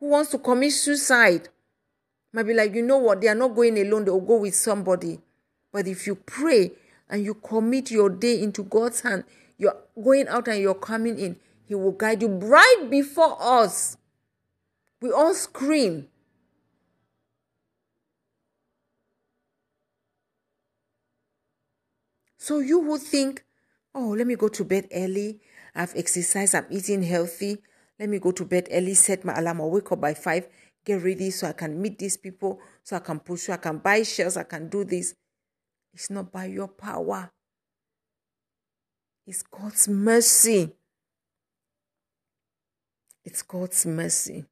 who 0.00 0.08
wants 0.08 0.30
to 0.30 0.38
commit 0.38 0.72
suicide. 0.72 1.50
Might 2.32 2.44
be 2.44 2.54
like, 2.54 2.74
you 2.74 2.82
know 2.82 2.96
what, 2.96 3.20
they 3.20 3.28
are 3.28 3.34
not 3.34 3.54
going 3.54 3.78
alone, 3.78 4.06
they 4.06 4.10
will 4.10 4.20
go 4.22 4.38
with 4.38 4.54
somebody. 4.54 5.20
But 5.70 5.86
if 5.88 6.06
you 6.06 6.14
pray 6.14 6.72
and 7.10 7.22
you 7.22 7.34
commit 7.34 7.90
your 7.90 8.08
day 8.08 8.40
into 8.42 8.62
God's 8.62 9.02
hand, 9.02 9.24
you're 9.58 9.76
going 10.02 10.26
out 10.28 10.48
and 10.48 10.60
you're 10.60 10.74
coming 10.74 11.18
in, 11.18 11.36
He 11.66 11.74
will 11.74 11.92
guide 11.92 12.22
you 12.22 12.28
right 12.28 12.86
before 12.88 13.36
us. 13.38 13.98
We 15.02 15.12
all 15.12 15.34
scream. 15.34 16.08
So 22.48 22.60
you 22.60 22.78
would 22.78 23.02
think 23.02 23.44
Oh, 23.94 24.14
let 24.16 24.26
me 24.26 24.34
go 24.36 24.48
to 24.48 24.64
bed 24.64 24.88
early. 24.94 25.38
I've 25.74 25.94
exercised, 25.94 26.54
I'm 26.54 26.66
eating 26.70 27.02
healthy. 27.02 27.58
Let 28.00 28.08
me 28.08 28.18
go 28.18 28.30
to 28.30 28.44
bed 28.46 28.68
early, 28.70 28.94
set 28.94 29.22
my 29.22 29.36
alarm, 29.36 29.60
I'll 29.60 29.70
wake 29.70 29.92
up 29.92 30.00
by 30.00 30.14
five, 30.14 30.48
get 30.82 31.02
ready 31.02 31.30
so 31.30 31.46
I 31.46 31.52
can 31.52 31.82
meet 31.82 31.98
these 31.98 32.16
people, 32.16 32.58
so 32.82 32.96
I 32.96 33.00
can 33.00 33.20
push, 33.20 33.50
I 33.50 33.58
can 33.58 33.78
buy 33.78 34.02
shares, 34.02 34.38
I 34.38 34.44
can 34.44 34.70
do 34.70 34.84
this. 34.84 35.14
It's 35.92 36.08
not 36.08 36.32
by 36.32 36.46
your 36.46 36.68
power. 36.68 37.30
It's 39.26 39.42
God's 39.42 39.88
mercy. 39.88 40.72
It's 43.26 43.42
God's 43.42 43.84
mercy. 43.84 44.46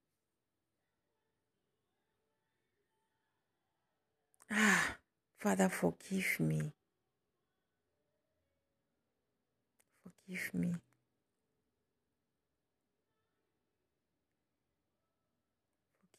Ah, 4.51 4.97
Father, 5.39 5.71
forgive 5.71 6.41
me. 6.41 6.76
Forgive 10.27 10.55
me. 10.55 10.74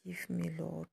Forgive 0.02 0.30
me, 0.30 0.50
Lord. 0.58 0.88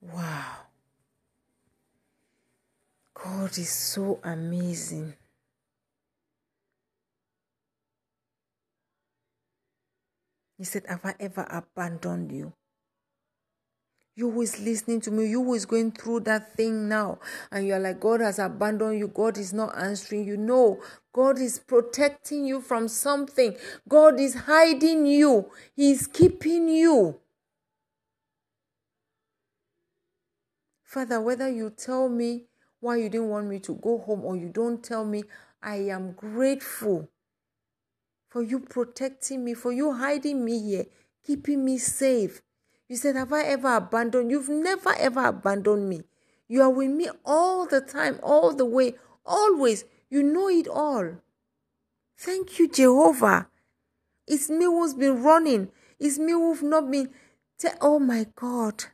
Wow. 0.00 0.56
God 3.14 3.58
is 3.58 3.70
so 3.70 4.20
amazing. 4.24 5.14
He 10.58 10.64
said, 10.64 10.84
Have 10.88 11.04
I 11.04 11.14
ever 11.20 11.46
abandoned 11.50 12.32
you? 12.32 12.52
You 14.18 14.30
who 14.30 14.40
is 14.40 14.58
listening 14.58 15.02
to 15.02 15.10
me, 15.10 15.26
you 15.26 15.44
who 15.44 15.52
is 15.52 15.66
going 15.66 15.92
through 15.92 16.20
that 16.20 16.54
thing 16.56 16.88
now, 16.88 17.18
and 17.52 17.66
you're 17.66 17.78
like, 17.78 18.00
God 18.00 18.22
has 18.22 18.38
abandoned 18.38 18.98
you, 18.98 19.08
God 19.08 19.36
is 19.36 19.52
not 19.52 19.76
answering 19.76 20.24
you. 20.26 20.38
No, 20.38 20.80
God 21.12 21.38
is 21.38 21.58
protecting 21.58 22.46
you 22.46 22.62
from 22.62 22.88
something, 22.88 23.54
God 23.86 24.18
is 24.18 24.34
hiding 24.34 25.04
you, 25.04 25.50
He's 25.74 26.06
keeping 26.06 26.66
you. 26.70 27.20
Father, 30.82 31.20
whether 31.20 31.50
you 31.50 31.68
tell 31.68 32.08
me 32.08 32.44
why 32.80 32.96
you 32.96 33.10
didn't 33.10 33.28
want 33.28 33.48
me 33.48 33.58
to 33.58 33.74
go 33.74 33.98
home 33.98 34.24
or 34.24 34.34
you 34.34 34.48
don't 34.48 34.82
tell 34.82 35.04
me, 35.04 35.24
I 35.62 35.76
am 35.90 36.12
grateful 36.12 37.10
for 38.30 38.42
you 38.42 38.60
protecting 38.60 39.44
me, 39.44 39.52
for 39.52 39.72
you 39.72 39.92
hiding 39.92 40.42
me 40.42 40.58
here, 40.58 40.86
keeping 41.22 41.66
me 41.66 41.76
safe. 41.76 42.40
You 42.88 42.96
said, 42.96 43.16
Have 43.16 43.32
I 43.32 43.42
ever 43.42 43.76
abandoned? 43.76 44.30
You've 44.30 44.48
never 44.48 44.94
ever 44.94 45.26
abandoned 45.26 45.88
me. 45.88 46.02
You 46.48 46.62
are 46.62 46.70
with 46.70 46.90
me 46.90 47.08
all 47.24 47.66
the 47.66 47.80
time, 47.80 48.20
all 48.22 48.54
the 48.54 48.64
way, 48.64 48.94
always. 49.24 49.84
You 50.08 50.22
know 50.22 50.48
it 50.48 50.68
all. 50.68 51.16
Thank 52.16 52.58
you, 52.58 52.68
Jehovah. 52.68 53.48
It's 54.26 54.48
me 54.48 54.64
who's 54.64 54.94
been 54.94 55.22
running. 55.22 55.68
It's 55.98 56.18
me 56.18 56.32
who've 56.32 56.62
not 56.62 56.90
been. 56.90 57.10
oh 57.80 57.98
my 57.98 58.26
God. 58.34 58.84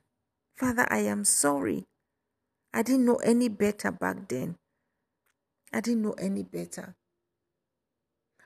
Father, 0.57 0.86
I 0.90 0.99
am 0.99 1.24
sorry. 1.24 1.86
I 2.72 2.82
didn't 2.82 3.05
know 3.05 3.16
any 3.16 3.49
better 3.49 3.90
back 3.90 4.28
then. 4.28 4.57
I 5.72 5.80
didn't 5.80 6.03
know 6.03 6.12
any 6.12 6.43
better. 6.43 6.97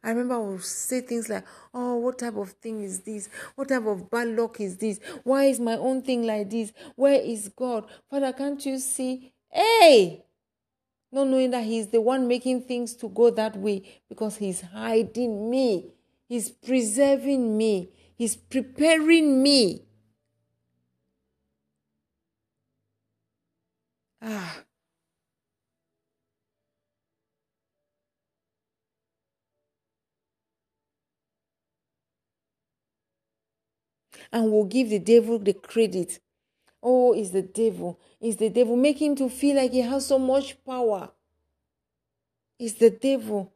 I 0.07 0.11
remember 0.11 0.35
I 0.35 0.39
would 0.39 0.63
say 0.63 1.01
things 1.01 1.29
like, 1.29 1.45
Oh, 1.75 1.97
what 1.97 2.21
type 2.21 2.37
of 2.37 2.53
thing 2.53 2.81
is 2.85 3.01
this? 3.01 3.29
What 3.57 3.69
type 3.69 3.85
of 3.87 4.09
bad 4.09 4.29
luck 4.29 4.61
is 4.61 4.77
this? 4.77 5.01
Why 5.25 5.47
is 5.47 5.59
my 5.59 5.77
own 5.77 6.01
thing 6.01 6.25
like 6.25 6.49
this? 6.49 6.73
Where 6.95 7.21
is 7.21 7.49
God? 7.49 7.87
Father, 8.09 8.33
can't 8.33 8.65
you 8.65 8.79
see? 8.79 9.33
Hey! 9.51 10.23
Not 11.11 11.27
knowing 11.27 11.51
that 11.51 11.65
He's 11.65 11.89
the 11.89 12.01
one 12.01 12.29
making 12.29 12.63
things 12.63 12.95
to 12.97 13.09
go 13.09 13.31
that 13.31 13.57
way 13.57 13.83
because 14.09 14.37
He's 14.37 14.61
hiding 14.61 15.51
me, 15.51 15.89
He's 16.29 16.51
preserving 16.51 17.57
me, 17.57 17.91
He's 18.15 18.37
preparing 18.37 19.43
me. 19.43 19.83
Ah. 24.23 24.63
And 34.37 34.53
will 34.53 34.67
give 34.67 34.91
the 34.91 34.99
devil 34.99 35.39
the 35.39 35.55
credit. 35.55 36.21
Oh, 36.83 37.15
it's 37.15 37.31
the 37.31 37.41
devil. 37.41 37.99
It's 38.21 38.37
the 38.37 38.51
devil. 38.51 38.77
Make 38.77 39.01
him 39.01 39.17
to 39.17 39.31
feel 39.31 39.57
like 39.57 39.73
he 39.73 39.81
has 39.81 40.05
so 40.07 40.19
much 40.19 40.63
power. 40.63 41.11
It's 42.59 42.75
the 42.75 42.91
devil. 42.91 43.55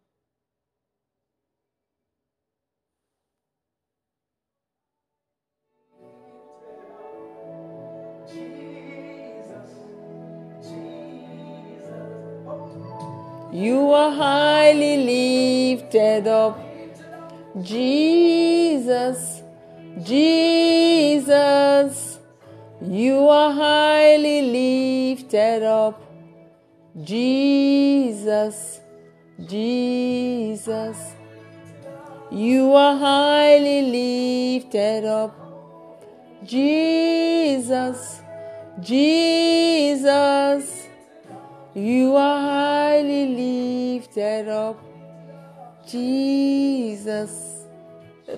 You 13.53 13.91
are 13.91 14.13
highly 14.13 15.77
lifted 15.77 16.27
up, 16.27 16.59
Jesus. 17.61 19.43
Jesus, 20.03 22.19
you 22.81 23.29
are 23.29 23.53
highly 23.53 24.43
lifted 24.43 25.63
up. 25.63 26.01
Jesus, 27.03 28.81
Jesus, 29.47 30.97
you 32.31 32.73
are 32.73 32.97
highly 32.97 33.83
lifted 33.83 35.05
up. 35.05 35.37
Jesus, 36.45 38.23
Jesus, 38.81 40.87
you 41.75 42.17
are 42.17 42.41
highly 42.41 43.99
lifted 43.99 44.49
up. 44.49 44.83
Jesus. 45.87 47.60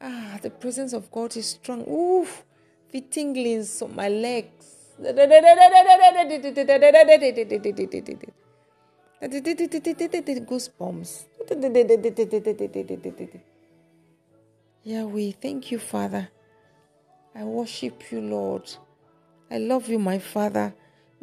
Ah, 0.00 0.38
the 0.42 0.50
presence 0.50 0.92
of 0.94 1.10
God 1.10 1.36
is 1.36 1.46
strong. 1.46 1.84
Oof, 1.88 2.44
feet 2.88 3.10
tingling 3.10 3.66
on 3.82 3.94
my 3.94 4.08
legs. 4.08 4.74
Goosebumps. 10.46 11.24
Yahweh, 14.84 15.32
thank 15.40 15.70
you, 15.72 15.78
Father. 15.78 16.28
I 17.34 17.44
worship 17.44 18.12
you, 18.12 18.20
Lord. 18.20 18.70
I 19.50 19.58
love 19.58 19.88
you, 19.88 19.98
my 19.98 20.18
Father. 20.18 20.74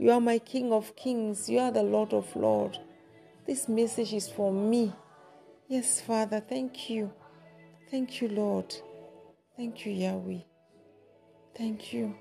You 0.02 0.10
are 0.10 0.20
my 0.20 0.39
King 0.39 0.74
of 0.74 0.95
Kings. 0.95 1.47
You 1.47 1.60
are 1.60 1.70
the 1.70 1.84
Lord 1.84 2.12
of 2.12 2.36
Lords. 2.36 2.80
This 3.45 3.70
message 3.70 4.14
is 4.14 4.28
for 4.28 4.52
me. 4.52 4.91
Yes, 5.68 6.02
Father, 6.02 6.39
thank 6.39 6.89
you. 6.89 7.14
Thank 7.91 8.20
you, 8.20 8.30
Lord. 8.30 8.74
Thank 9.56 9.86
you, 9.86 9.91
Yahweh. 9.91 10.39
Thank 11.56 11.93
you. 11.93 12.16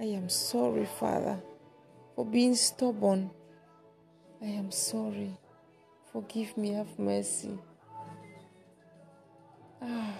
I 0.00 0.06
am 0.06 0.28
sorry, 0.28 0.88
Father, 0.98 1.40
for 2.16 2.26
being 2.26 2.56
stubborn. 2.56 3.30
I 4.42 4.46
am 4.46 4.72
sorry. 4.72 5.38
Forgive 6.12 6.56
me, 6.56 6.72
have 6.72 6.98
mercy. 6.98 7.56
Ah, 9.80 10.14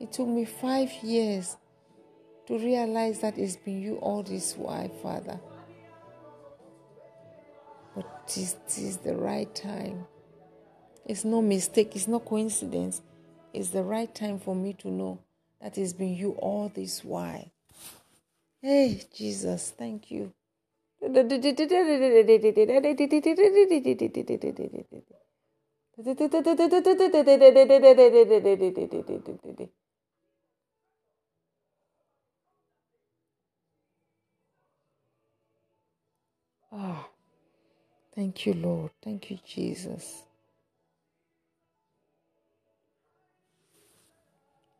it 0.00 0.10
took 0.10 0.26
me 0.26 0.44
five 0.44 0.90
years 1.00 1.58
to 2.46 2.58
realize 2.58 3.20
that 3.20 3.38
it's 3.38 3.56
been 3.56 3.80
you 3.80 3.96
all 3.96 4.22
this 4.22 4.54
while, 4.56 4.88
Father. 5.02 5.40
But 7.94 8.26
this 8.26 8.56
is 8.76 8.98
the 8.98 9.14
right 9.14 9.52
time. 9.54 10.06
It's 11.06 11.24
no 11.24 11.40
mistake, 11.42 11.94
it's 11.94 12.08
no 12.08 12.20
coincidence. 12.20 13.02
It's 13.52 13.68
the 13.70 13.82
right 13.82 14.12
time 14.12 14.38
for 14.38 14.54
me 14.54 14.72
to 14.74 14.88
know 14.88 15.20
that 15.60 15.78
it's 15.78 15.92
been 15.92 16.14
you 16.14 16.32
all 16.32 16.70
this 16.74 17.04
while. 17.04 17.50
Hey, 18.60 19.02
Jesus, 19.14 19.72
thank 19.76 20.10
you. 20.10 20.32
Ah, 36.74 37.08
thank 38.14 38.46
you, 38.46 38.54
Lord. 38.54 38.92
Thank 39.02 39.30
you, 39.30 39.38
Jesus. 39.46 40.22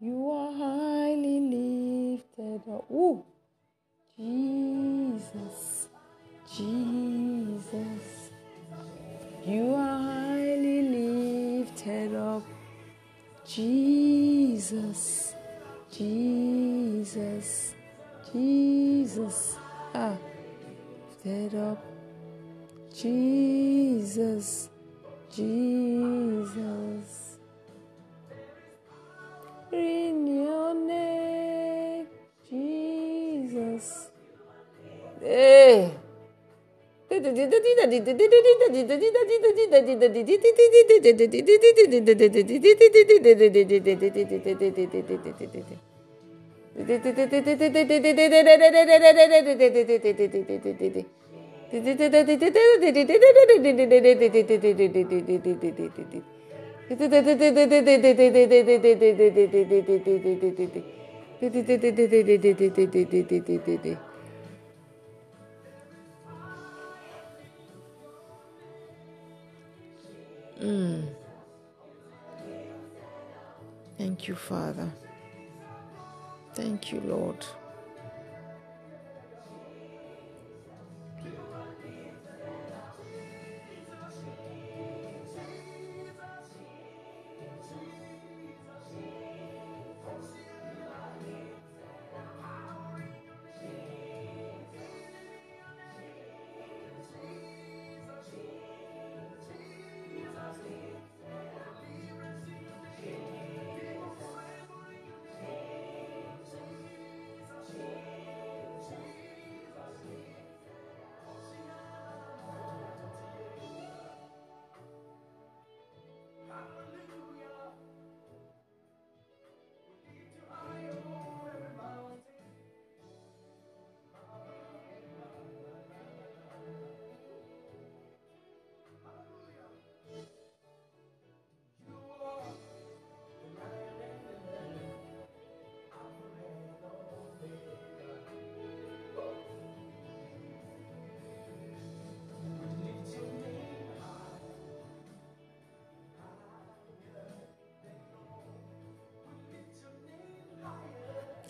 You 0.00 0.30
are 0.30 0.52
highly 0.52 1.40
lifted 1.40 2.62
up. 2.70 3.24
Jesus, 4.18 5.88
Jesus. 6.56 8.30
You 9.46 9.74
are 9.74 9.98
highly 10.02 10.82
lifted 10.82 12.14
up. 12.16 12.44
Jesus, 13.46 15.34
Jesus, 15.92 17.74
Jesus. 18.32 19.56
Ah, 19.94 20.16
lifted 21.24 21.58
up. 21.58 21.82
Jesus, 22.94 24.68
Jesus. 25.34 27.38
In 29.72 30.26
your 30.26 30.74
name, 30.74 32.06
Jesus. 32.48 34.08
Hey. 35.20 35.94
Mm. 70.60 71.08
Thank 73.98 74.28
you, 74.28 74.34
Father. 74.34 74.92
Thank 76.54 76.92
you, 76.92 77.00
Lord. 77.00 77.46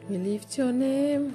We 0.09 0.19
lift 0.19 0.59
your 0.59 0.71
name 0.71 1.35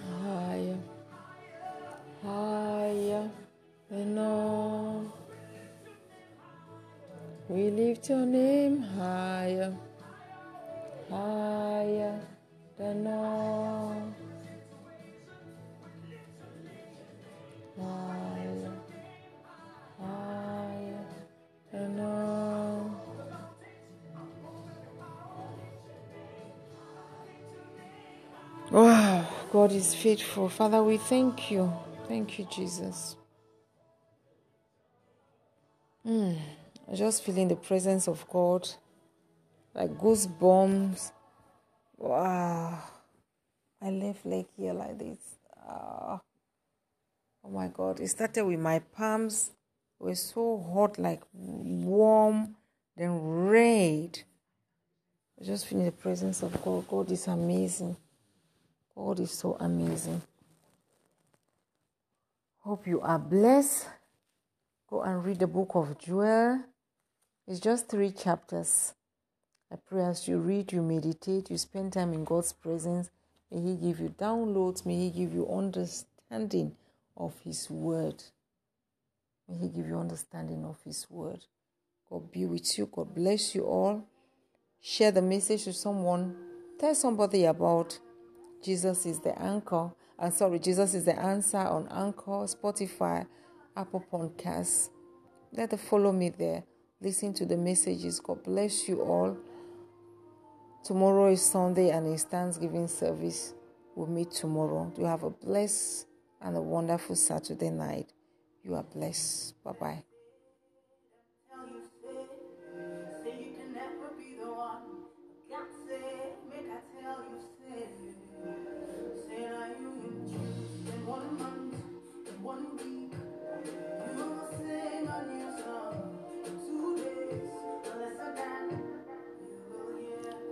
God 29.70 29.76
is 29.76 29.93
faithful. 29.93 30.49
Father, 30.49 30.82
we 30.82 30.97
thank 30.97 31.51
you. 31.51 31.72
Thank 32.07 32.39
you, 32.39 32.47
Jesus. 32.49 33.15
Mm, 36.03 36.39
just 36.95 37.24
feeling 37.24 37.49
the 37.49 37.55
presence 37.55 38.07
of 38.07 38.28
God, 38.30 38.67
like 39.76 39.91
goosebumps. 39.91 41.11
Wow. 41.97 42.80
I 43.80 43.91
left 43.91 44.26
leg 44.26 44.47
here 44.57 44.74
like 44.74 44.97
this. 44.97 45.20
Uh, 45.55 46.17
oh 47.43 47.49
my 47.51 47.67
God. 47.67 47.99
It 47.99 48.07
started 48.07 48.45
with 48.45 48.59
my 48.59 48.80
palms. 48.80 49.51
Was 49.99 50.20
so 50.20 50.65
hot, 50.74 50.97
like 50.97 51.22
warm, 51.32 52.55
then 52.97 53.22
red. 53.22 54.20
I 55.39 55.45
just 55.45 55.67
feeling 55.67 55.86
the 55.86 55.91
presence 55.91 56.41
of 56.41 56.59
God. 56.63 56.88
God 56.88 57.11
is 57.11 57.28
amazing. 57.28 57.97
God 59.00 59.22
is 59.22 59.32
so 59.32 59.56
amazing. 59.62 60.22
Hope 62.60 62.86
you 62.86 63.00
are 63.00 63.18
blessed. 63.18 63.88
Go 64.89 65.04
and 65.04 65.24
read 65.24 65.39
the 65.39 65.47
book 65.47 65.72
of 65.76 65.97
Joel. 65.97 66.60
It's 67.47 67.62
just 67.62 67.88
three 67.88 68.12
chapters. 68.12 68.93
I 69.72 69.78
pray 69.78 70.04
as 70.04 70.28
you 70.28 70.39
read, 70.39 70.74
you 70.74 70.82
meditate, 70.82 71.50
you 71.50 71.58
spend 71.58 71.93
time 71.93 72.12
in 72.12 72.26
God's 72.26 72.52
presence. 72.52 73.10
May 73.50 73.62
He 73.62 73.78
give 73.78 74.02
you 74.02 74.10
downloads. 74.20 74.86
May 74.86 74.97
He 74.97 75.12
give 75.12 75.34
you 75.34 75.50
understanding 75.50 76.76
of 77.16 77.34
His 77.45 77.70
word. 77.70 78.22
May 79.47 79.60
He 79.60 79.70
give 79.70 79.88
you 79.88 79.97
understanding 79.97 80.66
of 80.66 80.76
His 80.84 81.08
word. 81.10 81.45
God 82.10 82.30
be 82.34 82.45
with 82.45 82.78
you. 82.78 82.89
God 82.91 83.16
bless 83.16 83.56
you 83.56 83.64
all. 83.64 84.04
Share 84.82 85.12
the 85.12 85.22
message 85.22 85.64
to 85.64 85.74
someone. 85.74 86.36
Tell 86.78 86.93
somebody 86.93 87.45
about 87.45 87.97
Jesus 88.64 89.05
is 89.05 89.20
the 89.20 89.39
anchor. 89.41 89.91
I'm 90.18 90.28
uh, 90.28 90.32
sorry, 90.32 90.60
Jesus 90.60 90.93
is 90.93 91.05
the 91.05 91.18
answer 91.18 91.57
on 91.57 91.88
Anchor, 91.89 92.45
Spotify, 92.45 93.26
Apple 93.76 94.03
Podcasts. 94.12 94.89
Let 95.53 95.70
them 95.70 95.80
follow 95.80 96.12
me 96.12 96.30
there. 96.30 96.64
Listen 97.01 97.34
to 97.36 97.45
the 97.45 97.55
messages. 97.55 98.20
God 98.20 98.43
bless 98.43 98.89
you 98.89 99.01
all. 99.01 99.38
Tomorrow 100.84 101.32
is 101.32 101.41
Sunday 101.41 101.89
and 101.91 102.07
it's 102.14 102.24
Thanksgiving 102.24 102.88
service. 102.88 103.53
We'll 103.95 104.07
meet 104.07 104.32
tomorrow. 104.32 104.91
You 104.97 105.05
have 105.05 105.24
a 105.24 105.30
blessed 105.30 106.07
and 106.41 106.57
a 106.57 106.62
wonderful 106.62 107.16
Saturday 107.16 107.70
night. 107.70 108.12
You 108.64 108.76
are 108.76 108.84
blessed. 108.84 109.62
Bye 109.64 109.74
bye. 109.80 110.09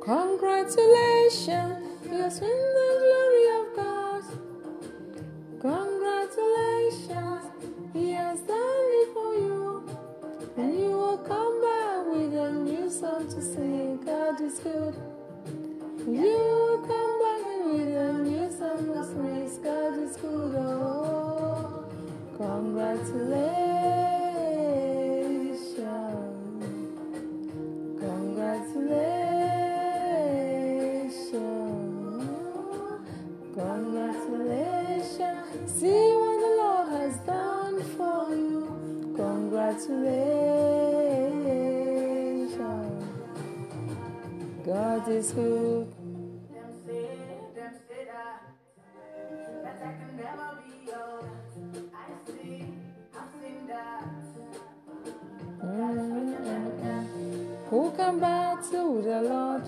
Congratulations, 0.07 1.83
you're 2.05 2.31
in 2.31 2.59
the 2.77 2.89
glory 3.03 3.45
of 3.59 3.65
God. 3.75 4.23
Congratulations, 5.59 7.43
He 7.91 8.11
has 8.13 8.39
done 8.39 8.89
it 9.01 9.13
for 9.13 9.33
you. 9.35 9.83
And 10.55 10.79
you 10.79 10.91
will 10.91 11.17
come 11.17 11.61
back 11.61 12.05
with 12.07 12.33
a 12.35 12.51
new 12.53 12.89
song 12.89 13.27
to 13.27 13.41
sing. 13.41 13.97
God 14.05 14.39
is 14.39 14.59
good. 14.59 14.95
You 16.07 16.37
will 16.39 16.79
come 16.87 17.19
back 17.25 17.65
with 17.65 17.97
a 17.97 18.13
new 18.23 18.49
song 18.49 18.87
to 18.87 19.03
sing. 19.03 19.61
God 19.61 19.99
is 19.99 20.15
good. 20.15 20.55
Oh, 20.55 21.83
congratulations. 22.37 23.56
Congratulations. 39.67 40.23
God 44.65 45.09
is 45.09 45.31
good. 45.33 45.93
Mm-hmm. 55.63 57.07
Who 57.69 57.91
can 57.91 58.19
bow 58.19 58.55
to 58.71 59.01
the 59.01 59.21
Lord? 59.21 59.63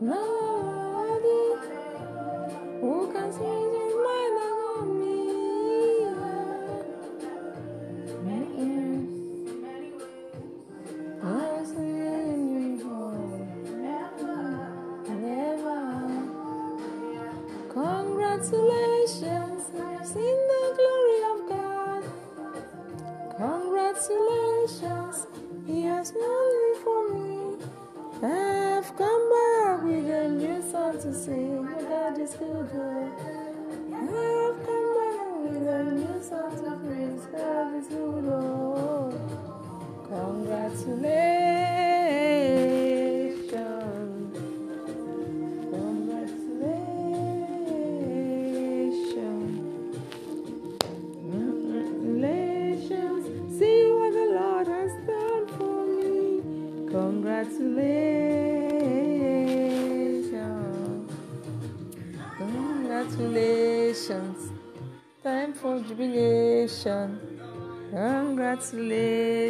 Nobody. 0.00 1.40
Who 2.80 3.12
can 3.12 3.32
change 3.36 3.85